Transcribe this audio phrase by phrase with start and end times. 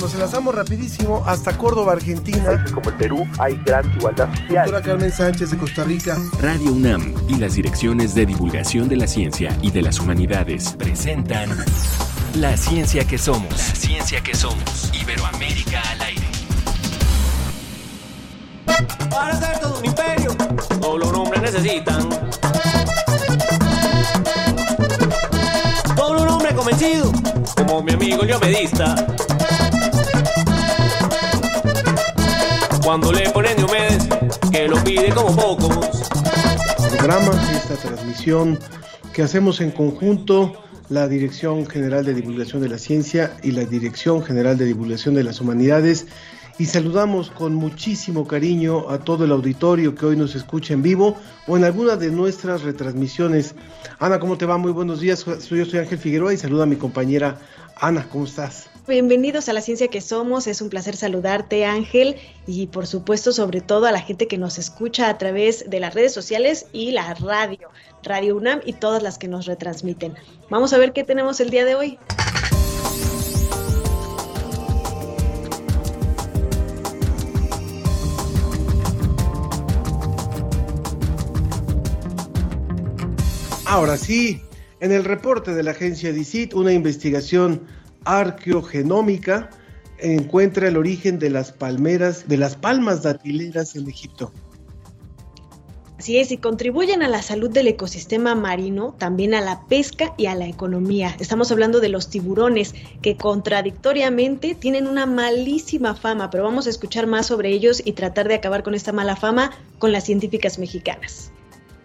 [0.00, 2.64] Nos enlazamos rapidísimo hasta Córdoba, Argentina.
[2.72, 4.70] Como el Perú hay gran igualdad social.
[4.70, 6.16] Doctora Carmen Sánchez de Costa Rica.
[6.40, 11.50] Radio UNAM y las direcciones de divulgación de la ciencia y de las humanidades presentan
[12.34, 13.50] La ciencia que somos.
[13.50, 14.92] La ciencia que somos.
[15.00, 16.26] Iberoamérica al aire.
[19.10, 20.36] Para ser todo un imperio,
[20.80, 22.08] todos los hombres necesitan.
[25.96, 27.10] Todo un hombre convencido,
[27.56, 28.94] como mi amigo el Diomedista.
[32.86, 34.06] Cuando le ponen Diomedes,
[34.52, 36.08] que lo pide como pocos.
[36.96, 38.60] Programa, esta transmisión
[39.12, 40.52] que hacemos en conjunto
[40.88, 45.24] la Dirección General de Divulgación de la Ciencia y la Dirección General de Divulgación de
[45.24, 46.06] las Humanidades
[46.60, 51.16] y saludamos con muchísimo cariño a todo el auditorio que hoy nos escucha en vivo
[51.48, 53.56] o en alguna de nuestras retransmisiones.
[53.98, 54.58] Ana, ¿cómo te va?
[54.58, 55.24] Muy buenos días.
[55.24, 57.40] Yo soy Ángel Figueroa y saluda a mi compañera
[57.74, 58.70] Ana, ¿cómo estás?
[58.88, 62.14] Bienvenidos a la ciencia que somos, es un placer saludarte Ángel
[62.46, 65.92] y por supuesto sobre todo a la gente que nos escucha a través de las
[65.92, 67.68] redes sociales y la radio,
[68.04, 70.14] Radio UNAM y todas las que nos retransmiten.
[70.50, 71.98] Vamos a ver qué tenemos el día de hoy.
[83.64, 84.40] Ahora sí,
[84.78, 87.66] en el reporte de la agencia DICIT, una investigación
[88.06, 89.50] arqueogenómica
[89.98, 94.32] encuentra el origen de las palmeras, de las palmas datileras en Egipto.
[95.98, 100.26] Así es, y contribuyen a la salud del ecosistema marino, también a la pesca y
[100.26, 101.16] a la economía.
[101.18, 107.06] Estamos hablando de los tiburones, que contradictoriamente tienen una malísima fama, pero vamos a escuchar
[107.06, 111.32] más sobre ellos y tratar de acabar con esta mala fama con las científicas mexicanas.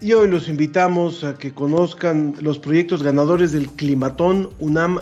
[0.02, 5.00] Y hoy los invitamos a que conozcan los proyectos ganadores del Climatón UNAM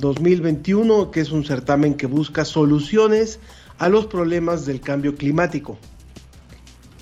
[0.00, 3.38] 2021, que es un certamen que busca soluciones
[3.78, 5.78] a los problemas del cambio climático.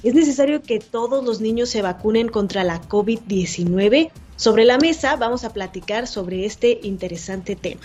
[0.02, 4.10] Es necesario que todos los niños se vacunen contra la COVID-19.
[4.36, 7.82] Sobre la mesa vamos a platicar sobre este interesante tema.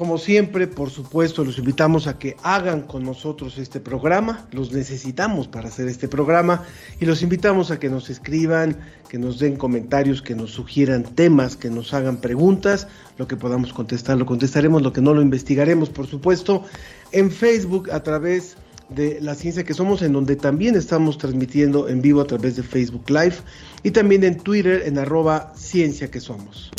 [0.00, 4.48] Como siempre, por supuesto, los invitamos a que hagan con nosotros este programa.
[4.50, 6.64] Los necesitamos para hacer este programa
[7.00, 8.78] y los invitamos a que nos escriban,
[9.10, 12.88] que nos den comentarios, que nos sugieran temas, que nos hagan preguntas.
[13.18, 16.64] Lo que podamos contestar lo contestaremos, lo que no lo investigaremos, por supuesto,
[17.12, 18.56] en Facebook a través
[18.88, 22.62] de la ciencia que somos, en donde también estamos transmitiendo en vivo a través de
[22.62, 23.34] Facebook Live
[23.82, 26.70] y también en Twitter en arroba ciencia que somos.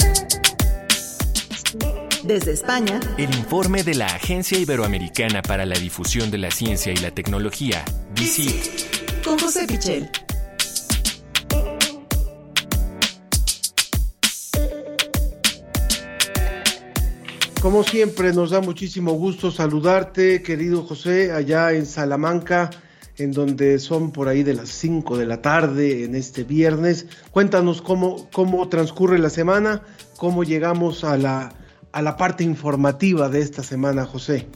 [2.24, 6.98] Desde España, El informe de la Agencia Iberoamericana para la Difusión de la Ciencia y
[6.98, 7.84] la Tecnología,
[8.14, 9.24] DICIT.
[9.24, 10.08] con José Pichel.
[17.60, 22.70] Como siempre, nos da muchísimo gusto saludarte, querido José, allá en Salamanca,
[23.18, 27.08] en donde son por ahí de las 5 de la tarde en este viernes.
[27.32, 29.82] Cuéntanos cómo, cómo transcurre la semana,
[30.18, 31.56] cómo llegamos a la,
[31.92, 34.48] a la parte informativa de esta semana, José.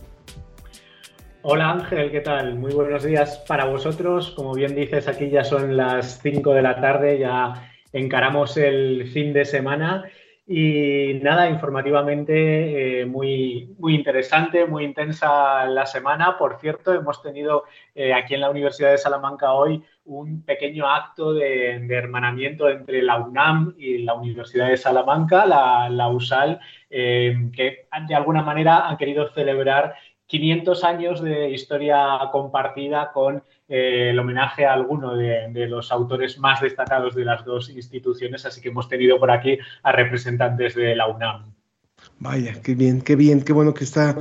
[1.41, 2.55] Hola Ángel, ¿qué tal?
[2.55, 4.31] Muy buenos días para vosotros.
[4.31, 9.31] Como bien dices, aquí ya son las 5 de la tarde, ya encaramos el fin
[9.31, 10.05] de semana
[10.47, 16.37] y nada, informativamente eh, muy, muy interesante, muy intensa la semana.
[16.37, 17.63] Por cierto, hemos tenido
[17.95, 23.17] eh, aquí en la Universidad de Salamanca hoy un pequeño acto de, hermanamiento entre la
[23.17, 26.59] UNAM y la Universidad de Salamanca, la, la USAL,
[26.91, 29.95] eh, que de alguna manera han querido celebrar
[30.27, 36.61] 500 años de historia compartida con eh, el homenaje a alguno de, los autores más
[36.61, 41.07] destacados de las dos instituciones, así que hemos tenido por aquí a representantes de la
[41.07, 41.53] UNAM.
[42.19, 44.15] Vaya, qué bien, qué bien, qué bueno que está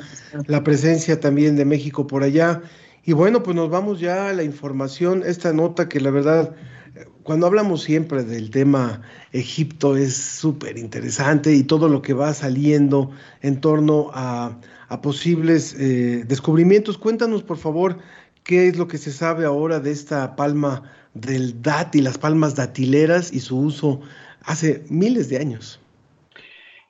[0.46, 2.62] la presencia también de México por allá.
[3.04, 6.54] Y bueno, pues nos vamos ya a la información, esta nota que la verdad,
[7.22, 13.10] cuando hablamos siempre del tema Egipto es súper interesante y todo lo que va saliendo
[13.42, 16.98] en torno a a posibles eh, descubrimientos.
[16.98, 17.98] Cuéntanos, por favor,
[18.44, 20.82] qué es lo que se sabe ahora de esta palma
[21.14, 24.00] del dátil, las palmas datileras y su uso
[24.42, 25.80] hace miles de años.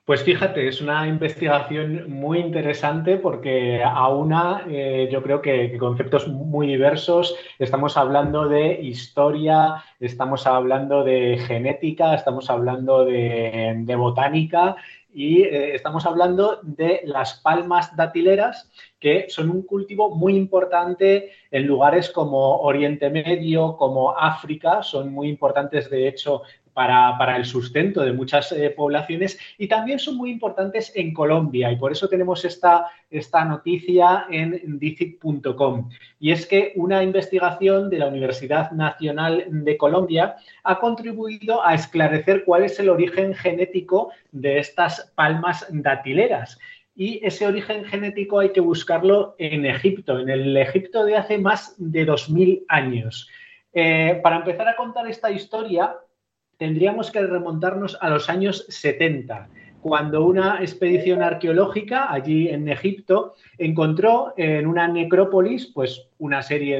[0.04, 6.66] Pues fíjate, es una investigación muy interesante porque aúna eh, yo creo que, conceptos muy
[6.66, 7.34] diversos.
[7.58, 14.76] Estamos hablando de historia, estamos hablando de genética, estamos hablando de botánica
[15.14, 21.66] y eh, estamos hablando de las palmas datileras, que son un cultivo muy importante en
[21.66, 26.42] lugares como Oriente Medio, como África, son muy importantes de hecho
[26.74, 31.76] para, el sustento de muchas eh, poblaciones y también son muy importantes en Colombia y
[31.76, 35.88] por eso tenemos esta, esta noticia en DICIT.com.
[36.18, 42.44] Y es que una investigación de la Universidad Nacional de Colombia ha contribuido a esclarecer
[42.44, 46.58] cuál es el origen genético de estas palmas datileras
[46.96, 51.74] y ese origen genético hay que buscarlo en Egipto, en el Egipto de hace más
[51.78, 53.28] de 2.000 años.
[53.72, 55.96] Eh, para empezar a contar esta historia,
[56.64, 59.50] tendríamos que remontarnos a los años 70,
[59.82, 66.78] cuando una expedición arqueológica allí en Egipto encontró en una necrópolis pues, una serie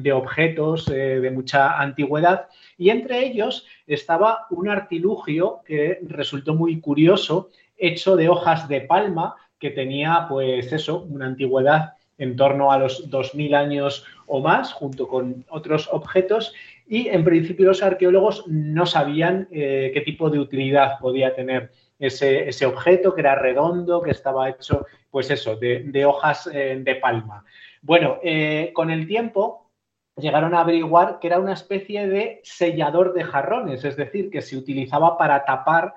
[0.00, 2.46] de, objetos eh, de mucha antigüedad
[2.78, 9.36] y entre ellos estaba un artilugio que resultó muy curioso, hecho de hojas de palma
[9.58, 15.06] que tenía, pues eso, una antigüedad en torno a los 2.000 años o más, junto
[15.06, 16.54] con otros objetos,
[16.88, 22.66] y en principio los arqueólogos no sabían eh, qué tipo de utilidad podía tener ese,
[22.66, 27.44] objeto, que era redondo, que estaba hecho, pues eso, de, hojas eh, de palma.
[27.82, 29.70] Bueno, eh, con el tiempo
[30.16, 34.56] llegaron a averiguar que era una especie de sellador de jarrones, es decir, que se
[34.56, 35.94] utilizaba para tapar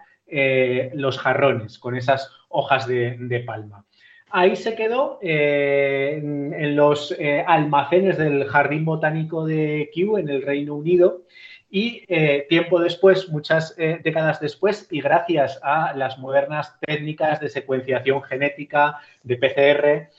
[0.93, 3.83] los jarrones con esas hojas de, palma.
[4.31, 10.43] Ahí se quedó eh, en, los eh, almacenes del Jardín Botánico de Kew en el
[10.43, 11.23] Reino Unido.
[11.71, 18.23] Y eh, tiempo después, muchas décadas después, y gracias a las modernas técnicas de secuenciación
[18.23, 20.09] genética, de PCR,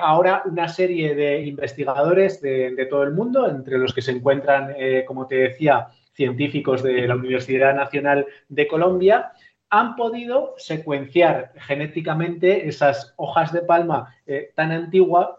[0.00, 4.72] ahora una serie de investigadores de, todo el mundo, entre los que se encuentran,
[5.04, 9.32] como te decía, científicos de la Universidad Nacional de Colombia,
[9.74, 15.30] han podido secuenciar genéticamente esas hojas de palma eh, tan antiguas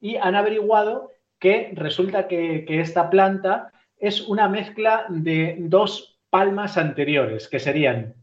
[0.00, 7.48] y han averiguado que resulta que, esta planta es una mezcla de dos palmas anteriores,
[7.48, 8.14] que serían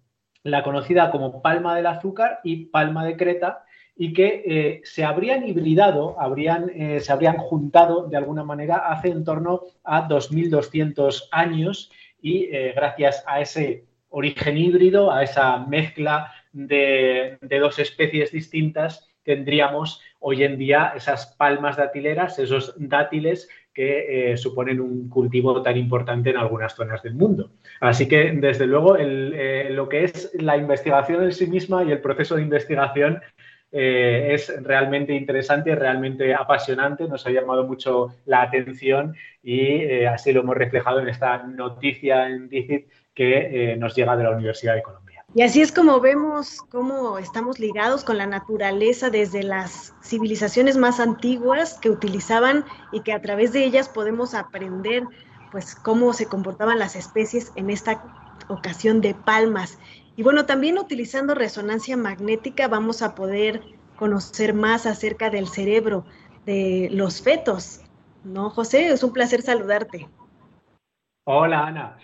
[0.42, 3.63] la conocida como palma del azúcar y palma de Creta,
[3.95, 9.10] y que eh, se habrían hibridado, habrían, eh, se habrían juntado de alguna manera hace
[9.10, 17.38] en torno a 2.200 años y gracias a ese origen híbrido, a esa mezcla de,
[17.41, 24.81] dos especies distintas, tendríamos hoy en día esas palmas datileras, esos dátiles que eh, suponen
[24.81, 27.51] un cultivo tan importante en algunas zonas del mundo.
[27.79, 32.01] Así que, desde luego, eh, lo que es la investigación en sí misma y el
[32.01, 33.21] proceso de investigación
[33.71, 40.41] eh, es realmente interesante, realmente apasionante, nos ha llamado mucho la atención y así lo
[40.41, 42.88] hemos reflejado en esta noticia en DICIT
[43.19, 45.25] que eh, nos llega de la Universidad de Colombia.
[45.36, 51.01] Y así es como vemos cómo estamos ligados con la naturaleza desde las civilizaciones más
[51.01, 52.63] antiguas que utilizaban
[52.94, 55.04] y que a través de ellas podemos aprender
[55.51, 58.01] pues cómo se comportaban las especies en esta
[58.48, 59.80] ocasión de palmas.
[60.16, 63.62] Y bueno, también utilizando resonancia magnética vamos a poder
[63.98, 66.06] conocer más acerca del cerebro
[66.45, 67.81] de los fetos.
[68.24, 68.88] ¿No, José?
[68.88, 70.07] Es un placer saludarte.
[71.25, 71.98] Hola, Ana.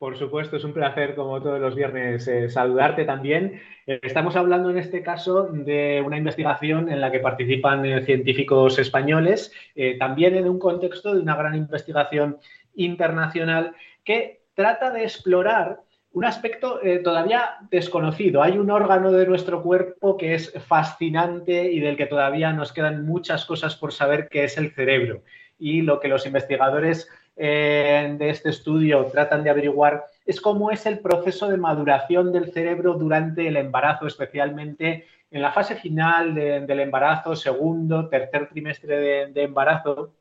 [0.00, 3.60] Por supuesto, es un placer, como todos los viernes, eh, saludarte también.
[3.86, 8.78] Eh, estamos hablando en este caso de una investigación en la que participan eh, científicos
[8.78, 9.52] españoles,
[9.98, 12.38] también en un contexto de una gran investigación
[12.74, 15.80] internacional que trata de explorar
[16.12, 18.42] un aspecto todavía desconocido.
[18.42, 23.04] Hay un órgano de nuestro cuerpo que es fascinante y del que todavía nos quedan
[23.04, 25.22] muchas cosas por saber, que es el cerebro.
[25.58, 27.06] Y lo que los investigadores
[27.36, 32.94] de este estudio tratan de averiguar es cómo es el proceso de maduración del cerebro
[32.94, 40.14] durante el embarazo, especialmente en la fase final del embarazo, segundo, tercer trimestre de, embarazo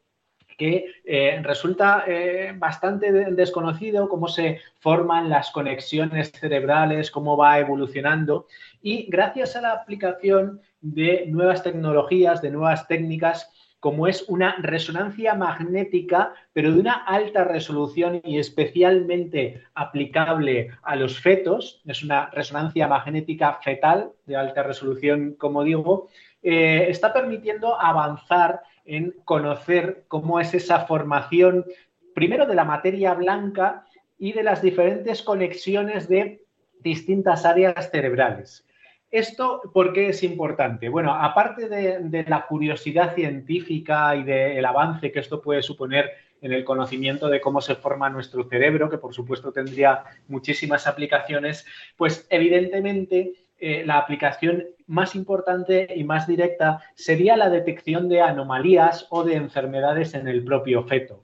[0.57, 8.45] que eh, resulta eh, bastante desconocido cómo se forman las conexiones cerebrales, cómo va evolucionando.
[8.81, 15.35] Y gracias a la aplicación de nuevas tecnologías, de nuevas técnicas, como es una resonancia
[15.35, 22.87] magnética, pero de una alta resolución y especialmente aplicable a los fetos, es una resonancia
[22.87, 26.09] magnética fetal de alta resolución, como digo,
[26.43, 31.65] eh, está permitiendo avanzar en conocer cómo es esa formación,
[32.13, 33.85] primero de la materia blanca
[34.17, 36.43] y de las diferentes conexiones de
[36.81, 38.65] distintas áreas cerebrales.
[39.11, 40.87] ¿Esto por qué es importante?
[40.87, 46.11] Bueno, aparte de, la curiosidad científica y del avance que esto puede suponer
[46.41, 51.65] en el conocimiento de cómo se forma nuestro cerebro, que por supuesto tendría muchísimas aplicaciones,
[51.97, 59.07] pues evidentemente eh, la aplicación más importante y más directa sería la detección de anomalías
[59.09, 61.23] o de enfermedades en el propio feto.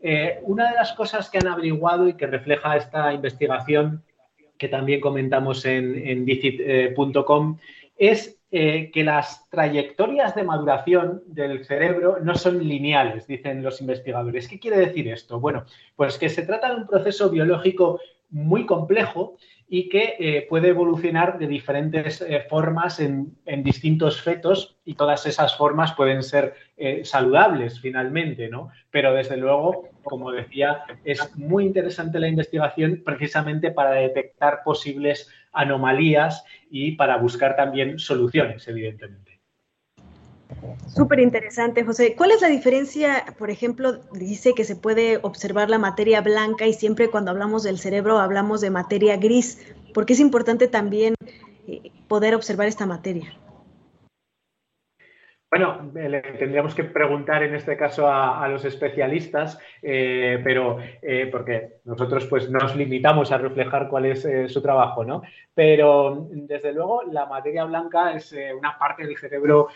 [0.00, 4.04] Eh, una de las cosas que han averiguado y que refleja esta investigación
[4.58, 7.58] que también comentamos en, en dicit.com,
[7.96, 14.46] es eh, que las trayectorias de maduración del cerebro no son lineales, dicen los investigadores.
[14.46, 15.40] ¿Qué quiere decir esto?
[15.40, 15.64] Bueno,
[15.96, 17.98] pues que se trata de un proceso biológico
[18.30, 19.36] muy complejo
[19.76, 25.56] y que eh, puede evolucionar de diferentes eh, formas en, distintos fetos y todas esas
[25.56, 28.70] formas pueden ser eh, saludables finalmente, ¿no?
[28.92, 36.44] Pero desde luego, como decía, es muy interesante la investigación precisamente para detectar posibles anomalías
[36.70, 39.33] y para buscar también soluciones, evidentemente.
[40.86, 42.14] Súper interesante, José.
[42.16, 46.72] ¿Cuál es la diferencia, por ejemplo, dice que se puede observar la materia blanca y
[46.72, 49.58] siempre cuando hablamos del cerebro hablamos de materia gris?
[49.92, 51.14] ¿Por qué es importante también
[51.66, 53.36] eh, poder observar esta materia?
[55.56, 61.74] Bueno, le tendríamos que preguntar en este caso a, los especialistas, eh, pero eh, porque
[61.84, 65.22] nosotros pues nos limitamos a reflejar cuál es eh, su trabajo, ¿no?
[65.54, 69.68] Pero desde luego la materia blanca es una parte del cerebro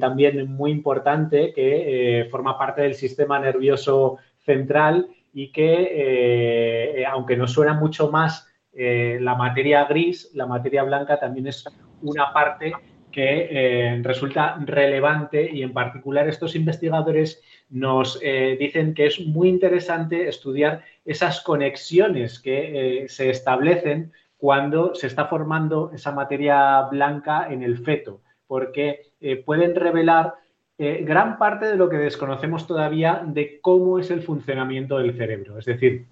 [0.00, 7.74] también muy importante que forma parte del sistema nervioso central y que aunque nos suena
[7.74, 11.64] mucho más la materia gris, la materia blanca también es
[12.02, 12.72] una parte
[13.10, 19.48] que eh, resulta relevante y en particular estos investigadores nos eh, dicen que es muy
[19.48, 27.48] interesante estudiar esas conexiones que eh, se establecen cuando se está formando esa materia blanca
[27.50, 29.10] en el feto, porque
[29.44, 30.32] pueden revelar
[30.78, 35.58] gran parte de lo que desconocemos todavía de cómo es el funcionamiento del cerebro.
[35.58, 36.06] Es decir,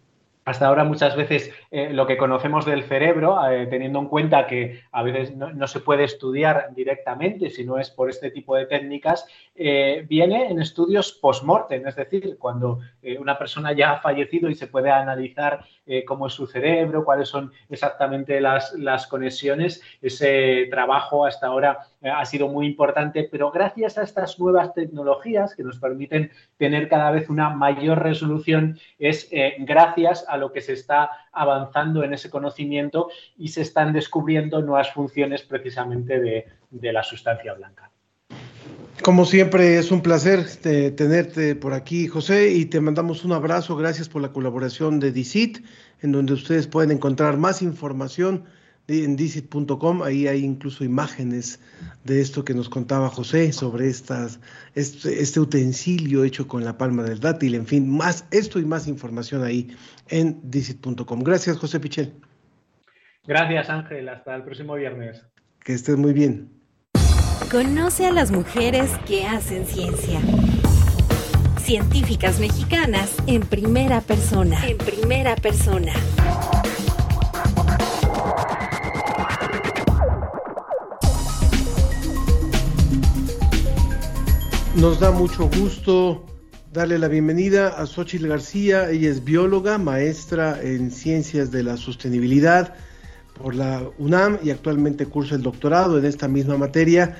[0.49, 4.81] hasta ahora muchas veces eh, lo que conocemos del cerebro, eh, teniendo en cuenta que
[4.93, 9.27] a veces no, se puede estudiar directamente si no es por este tipo de técnicas,
[9.59, 12.81] eh, viene en estudios post-mortem, es decir, cuando
[13.19, 15.65] una persona ya ha fallecido y se puede analizar
[16.07, 19.81] cómo es su cerebro, cuáles son exactamente las conexiones.
[20.03, 25.63] Ese trabajo hasta ahora ha sido muy importante, pero gracias a estas nuevas tecnologías que
[25.63, 31.11] nos permiten tener cada vez una mayor resolución, es gracias a lo que se está
[31.33, 37.91] avanzando en ese conocimiento y se están descubriendo nuevas funciones precisamente de, la sustancia blanca.
[39.03, 43.77] Como siempre, es un placer eh, tenerte por aquí, José, y te mandamos un abrazo.
[43.77, 45.65] Gracias por la colaboración de DICIT,
[46.03, 48.45] en donde ustedes pueden encontrar más información
[48.89, 51.61] en dicit.com, ahí hay incluso imágenes
[52.05, 54.41] de esto que nos contaba José sobre estas,
[54.75, 58.89] este, este, utensilio hecho con la palma del dátil, en fin, más esto y más
[58.89, 59.69] información ahí
[60.09, 61.23] en dicit.com.
[61.23, 62.15] Gracias, José Pichel.
[63.27, 64.09] Gracias, Ángel.
[64.09, 65.23] Hasta el próximo viernes.
[65.63, 66.58] Que estés muy bien.
[67.47, 70.21] Conoce a las mujeres que hacen ciencia.
[71.63, 74.67] Científicas mexicanas en primera persona.
[74.67, 75.93] En primera persona.
[84.75, 86.27] Nos da mucho gusto
[86.75, 88.91] darle la bienvenida a Xochitl García.
[88.91, 92.75] Ella es bióloga, maestra en ciencias de la sostenibilidad
[93.39, 97.17] por la UNAM y actualmente cursa el doctorado en esta misma materia.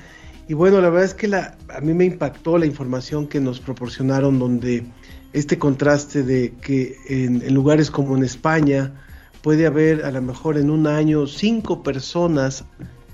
[0.47, 3.59] Y bueno, la verdad es que la, a mí me impactó la información que nos
[3.59, 4.85] proporcionaron donde
[5.33, 8.93] este contraste de que en, en lugares como en España
[9.41, 12.65] puede haber a lo mejor en un año cinco personas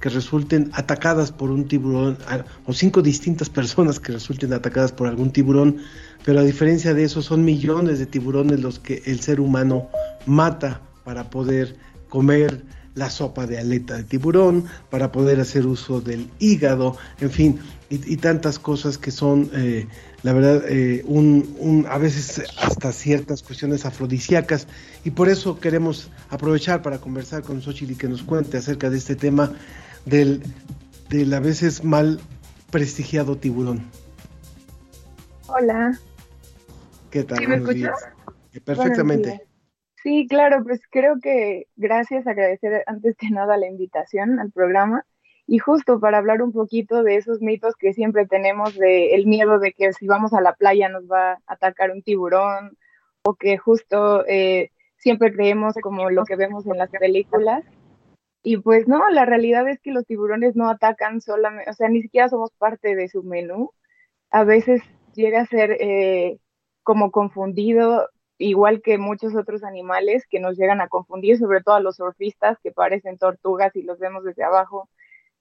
[0.05, 2.17] que resulten atacadas por un tiburón,
[2.65, 5.77] o cinco distintas personas que resulten atacadas por algún tiburón,
[6.24, 9.89] pero a diferencia de eso son millones de tiburones los que el ser humano
[10.27, 11.75] mata para poder
[12.09, 12.63] comer
[12.95, 17.59] la sopa de aleta de tiburón, para poder hacer uso del hígado, en fin,
[17.89, 19.87] y, tantas cosas que son, eh,
[20.23, 24.67] la verdad, eh, un, a veces hasta ciertas cuestiones afrodisíacas,
[25.03, 28.97] y por eso queremos aprovechar para conversar con Xochitl y que nos cuente acerca de
[28.97, 29.53] este tema
[30.05, 30.41] del,
[31.09, 32.19] del a veces mal
[32.71, 33.85] prestigiado tiburón.
[35.47, 35.99] Hola.
[37.11, 37.37] ¿Qué tal?
[37.37, 37.99] ¿Sí me escuchas?
[38.63, 39.45] Perfectamente.
[40.05, 45.03] Sí, claro, pues creo que gracias, agradecer antes que nada la invitación al programa
[45.47, 49.57] y justo para hablar un poquito de esos mitos que siempre tenemos de el miedo
[49.57, 52.77] de que si vamos a la playa nos va a atacar un tiburón
[53.24, 57.63] o que justo eh, siempre creemos como lo que vemos en las películas
[58.43, 62.03] y pues no, la realidad es que los tiburones no atacan solamente, o sea, ni
[62.03, 63.71] siquiera somos parte de su menú.
[64.29, 64.83] A veces
[65.15, 66.38] llega a ser eh,
[66.83, 71.79] como confundido, igual que muchos otros animales que nos llegan a confundir, sobre todo a
[71.79, 74.89] los surfistas que parecen tortugas y los vemos desde abajo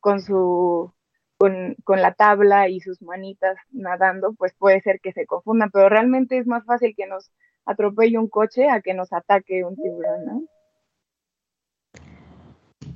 [0.00, 0.92] con su
[1.36, 5.88] con, con, la tabla y sus manitas nadando, pues puede ser que se confundan, pero
[5.88, 7.32] realmente es más fácil que nos
[7.64, 10.42] atropelle un coche a que nos ataque un tiburón, ¿no?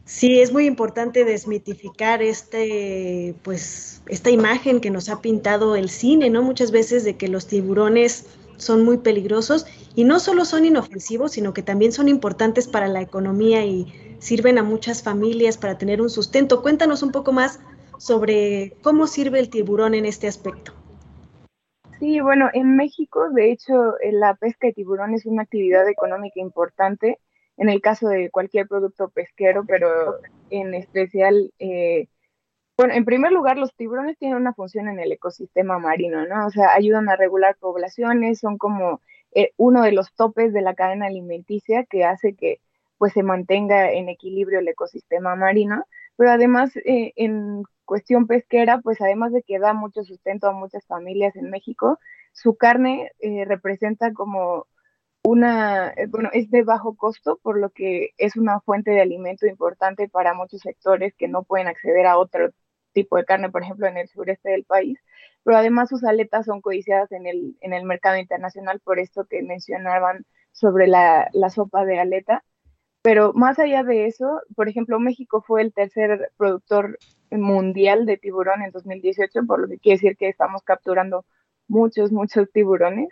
[0.05, 6.31] Sí, es muy importante desmitificar este, pues, esta imagen que nos ha pintado el cine,
[6.31, 6.43] ¿no?
[6.43, 8.27] Muchas veces de que los tiburones
[8.59, 13.01] son muy peligrosos y no solo son inofensivos, sino que también son importantes para la
[13.01, 16.63] economía y sirven a muchas familias para tener un sustento.
[16.63, 17.61] Cuéntanos un poco más
[17.99, 20.73] sobre cómo sirve el tiburón en este aspecto.
[21.99, 26.39] Sí, bueno, en México, de hecho, eh, la pesca de tiburón es una actividad económica
[26.39, 27.19] importante
[27.57, 32.07] en el caso de cualquier producto pesquero, pero en especial, eh,
[32.79, 36.47] bueno, en primer lugar, los tiburones tienen una función en el ecosistema marino, ¿no?
[36.47, 39.01] O sea, ayudan a regular poblaciones, son como
[39.33, 42.61] eh, uno de los topes de la cadena alimenticia que hace que
[42.97, 45.85] pues se mantenga en equilibrio el ecosistema marino,
[46.17, 50.87] pero además eh, en cuestión pesquera, pues además de que da mucho sustento a muchas
[50.87, 51.99] familias en México,
[52.33, 53.11] su carne
[53.47, 54.67] representa como
[55.23, 59.47] una, eh, bueno, es de bajo costo, por lo que es una fuente de alimento
[59.47, 62.51] importante para muchos sectores que no pueden acceder a otro
[62.93, 64.99] tipo de carne, por ejemplo, en el sureste del país.
[65.45, 69.43] Pero además sus aletas son codiciadas en el, en el mercado internacional, por esto que
[69.43, 72.45] mencionaban sobre la, la sopa de aleta.
[73.03, 76.99] Pero más allá de eso, por ejemplo, México fue el tercer productor
[77.31, 81.25] mundial de tiburón en 2018, por lo que quiere decir que estamos capturando
[81.69, 83.09] muchos, muchos tiburones.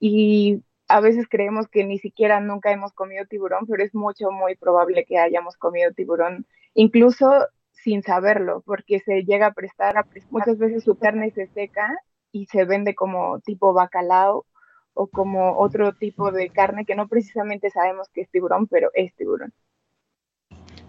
[0.00, 4.56] Y a veces creemos que ni siquiera nunca hemos comido tiburón, pero es mucho, muy
[4.56, 7.46] probable que hayamos comido tiburón, incluso
[7.82, 11.96] sin saberlo, porque se llega a prestar, a muchas veces su carne se seca
[12.32, 14.46] y se vende como tipo bacalao
[14.94, 19.14] o como otro tipo de carne que no precisamente sabemos que es tiburón, pero es
[19.14, 19.52] tiburón.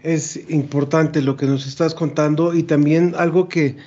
[0.02, 3.78] Es importante lo que nos estás contando y también algo que,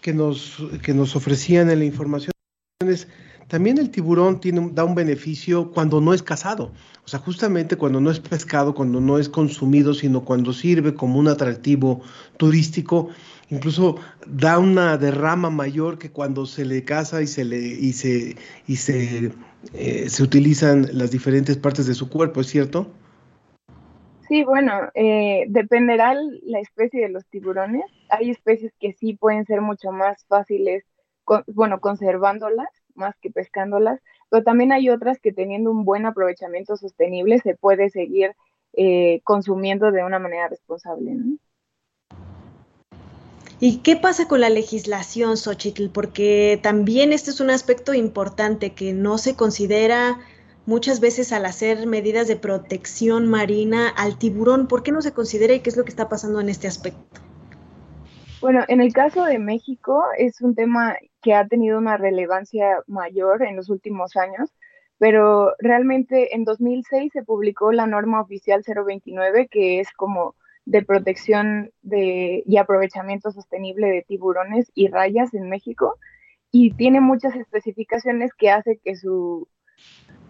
[0.00, 2.32] que, nos, que nos ofrecían en la información
[2.80, 3.08] es
[3.52, 6.72] también el tiburón tiene, da un beneficio cuando no es cazado,
[7.04, 11.18] o sea, justamente cuando no es pescado, cuando no es consumido, sino cuando sirve como
[11.18, 12.00] un atractivo
[12.38, 13.10] turístico,
[13.50, 18.36] incluso da una derrama mayor que cuando se le caza y se le y se
[18.66, 19.32] y se,
[19.74, 22.90] eh, se utilizan las diferentes partes de su cuerpo, ¿es cierto?
[24.28, 27.84] Sí, bueno, eh, dependerá la especie de los tiburones.
[28.08, 30.84] Hay especies que sí pueden ser mucho más fáciles,
[31.48, 34.00] bueno, conservándolas más que pescándolas,
[34.30, 38.34] pero también hay otras que teniendo un buen aprovechamiento sostenible se puede seguir
[38.74, 41.16] eh, consumiendo de una manera responsable.
[43.60, 45.88] ¿Y qué pasa con la legislación, Xochitl?
[45.88, 50.18] Porque también este es un aspecto importante que no se considera
[50.66, 54.66] muchas veces al hacer medidas de protección marina al tiburón.
[54.66, 57.20] ¿Por qué no se considera y qué es lo que está pasando en este aspecto?
[58.40, 63.42] Bueno, en el caso de México es un tema que ha tenido una relevancia mayor
[63.42, 64.50] en los últimos años,
[64.98, 71.70] pero realmente en 2006 se publicó la norma oficial 029, que es como de protección
[71.82, 75.98] de, y aprovechamiento sostenible de tiburones y rayas en México,
[76.50, 79.48] y tiene muchas especificaciones que hace que su,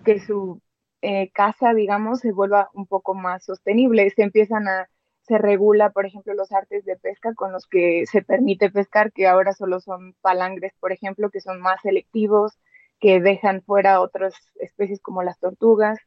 [0.05, 0.61] que su
[1.03, 4.09] eh, casa, digamos, se vuelva un poco más sostenible.
[4.11, 4.89] Se empiezan a
[5.33, 9.27] se regula, por ejemplo, los artes de pesca con los que se permite pescar, que
[9.27, 12.59] ahora solo son palangres, por ejemplo, que son más selectivos,
[13.01, 15.99] que dejan fuera otras especies como las tortugas,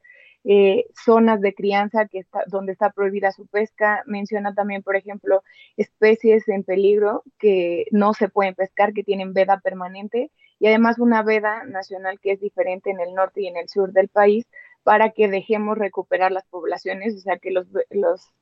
[0.44, 4.04] eh, zonas de crianza que está, donde está prohibida su pesca.
[4.06, 5.42] Menciona también, por ejemplo,
[5.76, 11.24] especies en peligro que no se pueden pescar, que tienen veda permanente, y además una
[11.24, 14.46] veda nacional que es diferente en el norte y en el sur del país,
[14.86, 17.66] para que dejemos recuperar las poblaciones, o sea, que los,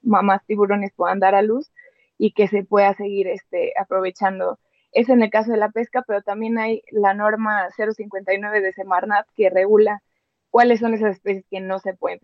[0.01, 1.71] mamás tiburones puedan dar a luz
[2.17, 4.59] y que se pueda seguir este, aprovechando.
[4.91, 9.25] Eso en el caso de la pesca, pero también hay la norma 059 de Semarnat
[9.37, 10.03] que regula
[10.49, 12.19] cuáles son esas especies que no se pueden,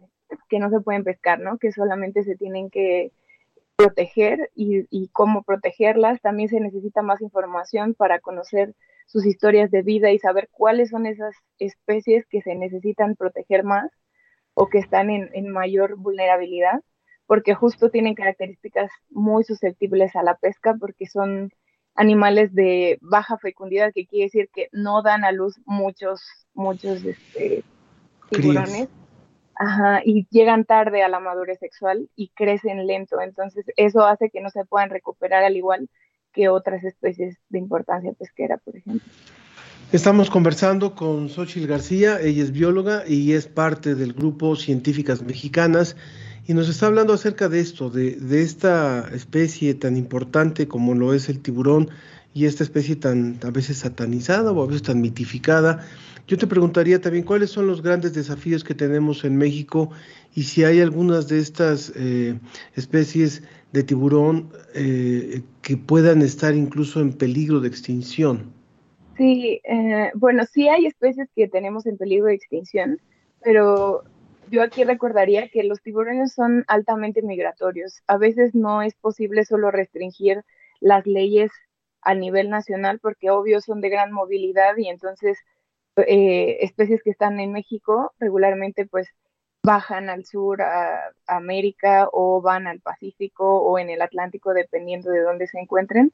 [0.50, 1.58] que no se pueden pescar, ¿no?
[1.58, 3.14] Que solamente se tienen que
[3.78, 6.20] proteger y cómo protegerlas.
[6.20, 11.06] También se necesita más información para conocer sus historias de vida y saber cuáles son
[11.06, 13.90] esas especies que se necesitan proteger más
[14.60, 16.82] o que están en, mayor vulnerabilidad,
[17.28, 21.50] porque justo tienen características muy susceptibles a la pesca, porque son
[21.96, 26.22] animales de baja fecundidad, que quiere decir que no dan a luz muchos,
[26.54, 27.64] muchos este,
[28.32, 28.90] tiburones.
[29.56, 33.22] Ajá, y llegan tarde a la madurez sexual y crecen lento.
[33.22, 35.90] Entonces, eso hace que no se puedan recuperar al igual
[36.34, 39.10] que otras especies de importancia pesquera, por ejemplo.
[39.92, 45.96] Estamos conversando con Xochil García, ella es bióloga y es parte del grupo Científicas Mexicanas
[46.48, 51.28] y nos está hablando acerca de esto, de, esta especie tan importante como lo es
[51.28, 51.90] el tiburón
[52.36, 55.84] y esta especie tan a veces satanizada o a veces tan mitificada.
[56.28, 59.90] Yo te preguntaría también cuáles son los grandes desafíos que tenemos en México
[60.36, 62.40] y si hay algunas de estas eh,
[62.76, 63.42] especies
[63.74, 68.59] de tiburón eh, que puedan estar incluso en peligro de extinción.
[69.20, 73.02] Sí, eh, bueno, sí hay especies que tenemos en peligro de extinción,
[73.44, 74.06] pero
[74.50, 78.02] yo aquí recordaría que los tiburones son altamente migratorios.
[78.08, 80.46] A veces no es posible solo restringir
[80.80, 81.52] las leyes
[82.02, 85.38] a nivel nacional porque obvio son de gran movilidad y entonces
[85.98, 89.10] eh, especies que están en México regularmente pues
[89.64, 95.24] bajan al sur a, América o van al Pacífico o en el Atlántico dependiendo de
[95.24, 96.14] dónde se encuentren.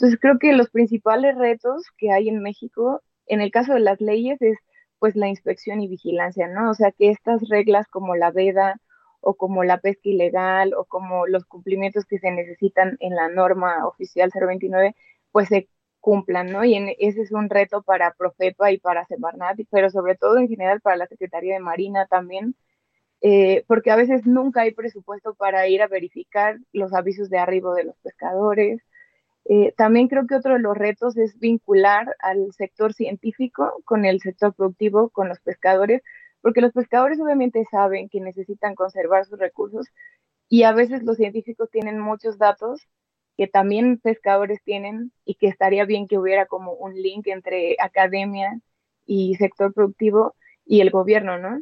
[0.00, 4.00] Entonces creo que los principales retos que hay en México en el caso de las
[4.00, 4.56] leyes es
[4.98, 6.70] pues la inspección y vigilancia, ¿no?
[6.70, 8.80] O sea, que estas reglas como la veda
[9.20, 13.86] o como la pesca ilegal o como los cumplimientos que se necesitan en la norma
[13.86, 14.96] oficial 029,
[15.32, 15.68] pues se
[16.00, 16.64] cumplan, ¿no?
[16.64, 20.80] Y ese es un reto para Profepa y para Semarnat, pero sobre todo en general
[20.80, 22.54] para la Secretaría de Marina también,
[23.20, 27.74] eh, porque a veces nunca hay presupuesto para ir a verificar los avisos de arribo
[27.74, 28.80] de los pescadores,
[29.46, 34.20] eh, también creo que otro de los retos es vincular al sector científico con el
[34.20, 36.02] sector productivo, con los pescadores,
[36.40, 39.86] porque los pescadores obviamente saben que necesitan conservar sus recursos
[40.48, 42.88] y a veces los científicos tienen muchos datos
[43.36, 48.60] que también pescadores tienen y que estaría bien que hubiera como un link entre academia
[49.06, 50.34] y sector productivo
[50.66, 51.60] y el gobierno, ¿no?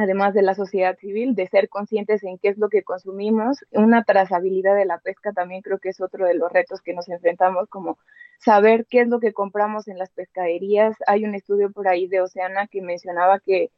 [0.00, 3.58] Además de la sociedad civil, de ser conscientes en qué es lo que consumimos.
[3.70, 7.08] Una trazabilidad de la pesca también creo que es otro de los retos que nos
[7.08, 7.98] enfrentamos, como
[8.38, 10.96] saber qué es lo que compramos en las pescaderías.
[11.06, 13.70] Hay un estudio por ahí de Oceana que mencionaba que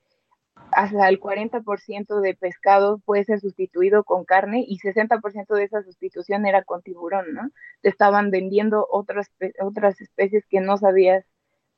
[0.70, 6.46] hasta el 40% de pescado puede ser sustituido con carne y 60% de esa sustitución
[6.46, 7.50] era con tiburón, ¿no?
[7.80, 9.30] Te estaban vendiendo otras,
[9.60, 11.24] otras especies que no sabías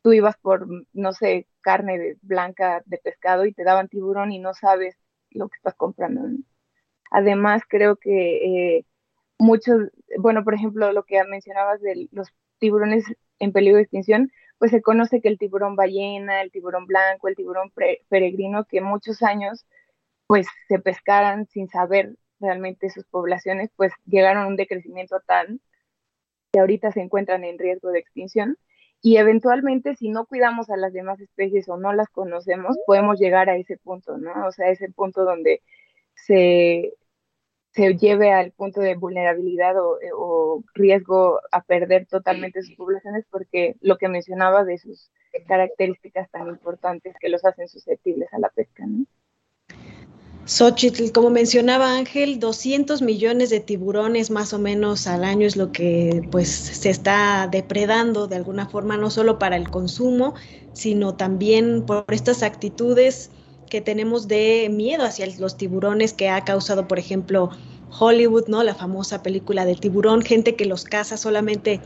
[0.05, 4.39] tú ibas por, no sé, carne de, blanca de pescado y te daban tiburón y
[4.39, 4.99] no sabes
[5.31, 6.21] lo que estás comprando.
[7.11, 8.87] Además, creo que eh,
[9.39, 13.07] muchos, bueno, por ejemplo, lo que mencionabas de los tiburones
[13.39, 17.35] en peligro de extinción, pues se conoce que el tiburón ballena, el tiburón blanco, el
[17.35, 17.73] tiburón
[18.11, 19.67] peregrino, que muchos años
[20.27, 25.61] pues se pescaran sin saber realmente sus poblaciones, pues llegaron a un decrecimiento tal
[26.53, 28.59] que ahorita se encuentran en riesgo de extinción
[29.05, 33.51] y eventualmente si no cuidamos a las demás especies o no las conocemos, podemos llegar
[33.51, 34.47] a ese punto, ¿no?
[34.47, 35.61] O sea, ese punto donde
[36.15, 36.95] se,
[37.73, 43.77] se lleve al punto de vulnerabilidad o, o, riesgo a perder totalmente sus poblaciones porque
[43.83, 45.11] lo que mencionaba de sus
[45.47, 49.05] características tan importantes que los hacen susceptibles a la pesca, ¿no?
[50.47, 55.73] Xochitl, como mencionaba Ángel, 200 millones de tiburones más o menos al año es lo
[55.73, 60.35] que pues se está depredando de alguna forma, no solo para el consumo,
[60.75, 63.31] sino también por estas actitudes
[63.71, 67.49] que tenemos de miedo hacia los tiburones que ha causado, por ejemplo,
[67.99, 68.63] Hollywood, ¿no?
[68.63, 71.81] La famosa película del tiburón, gente que los caza solamente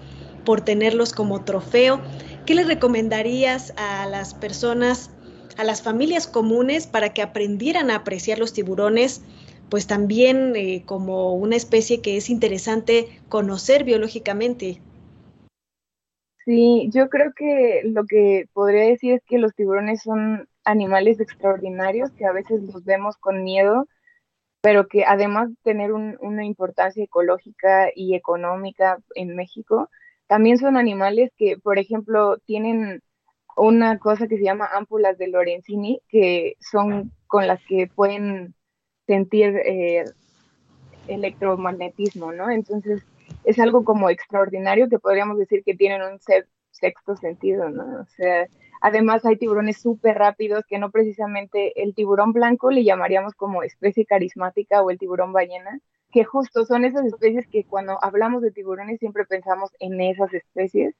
[0.44, 2.00] por tenerlos como trofeo.
[2.44, 5.10] ¿Qué le recomendarías a las personas
[5.58, 9.22] a las familias comunes para que aprendieran a apreciar los tiburones,
[9.68, 14.80] pues también eh, como una especie que es interesante conocer biológicamente.
[16.44, 22.10] Sí, yo creo que lo que podría decir es que los tiburones son animales extraordinarios
[22.12, 23.86] que a veces los vemos con miedo,
[24.62, 29.90] pero que además de tener una importancia ecológica y económica en México,
[30.28, 33.02] también son animales que, por ejemplo, tienen
[33.58, 38.54] una cosa que se llama ámpulas de Lorenzini, que son con las que pueden
[39.06, 40.04] sentir eh,
[41.08, 42.50] electromagnetismo, ¿no?
[42.50, 43.02] Entonces,
[43.44, 46.18] es algo como extraordinario que podríamos decir que tienen un
[46.70, 48.00] sexto sentido, ¿no?
[48.00, 48.46] O sea,
[48.80, 54.06] además hay tiburones súper rápidos que no precisamente el tiburón blanco le llamaríamos como especie
[54.06, 58.98] carismática o el tiburón ballena, que justo son esas especies que cuando hablamos de tiburones
[58.98, 60.94] siempre pensamos en esas especies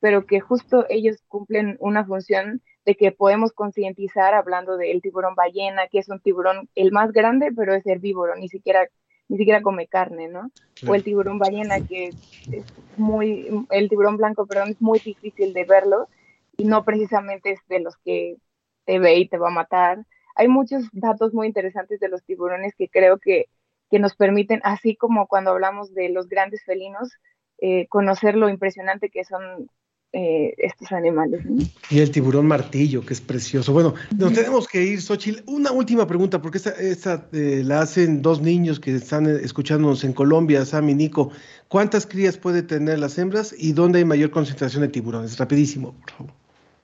[0.00, 5.86] pero que justo ellos cumplen una función de que podemos concientizar hablando del tiburón ballena,
[5.88, 8.88] que es un tiburón el más grande, pero es herbívoro, ni siquiera
[9.30, 10.50] ni siquiera come carne, ¿no?
[10.88, 12.64] O el tiburón ballena, que es
[12.96, 16.08] muy, el tiburón blanco, perdón, es muy difícil de verlo
[16.56, 18.38] y no precisamente es de los que
[18.86, 20.04] te ve y te va a matar.
[20.34, 23.46] Hay muchos datos muy interesantes de los tiburones que creo que,
[23.88, 27.12] que nos permiten, así como cuando hablamos de los grandes felinos,
[27.58, 29.70] eh, conocer lo impresionante que son
[30.12, 31.44] eh, estos animales.
[31.88, 33.72] Y el tiburón martillo, que es precioso.
[33.72, 35.42] Bueno, nos tenemos que ir, Xochitl.
[35.46, 40.02] Una última pregunta, porque esta, esta eh, la hacen dos niños que están eh, escuchándonos
[40.02, 41.30] en Colombia, Sam y Nico.
[41.68, 45.38] ¿Cuántas crías puede tener las hembras y dónde hay mayor concentración de tiburones?
[45.38, 46.32] Rapidísimo, por favor.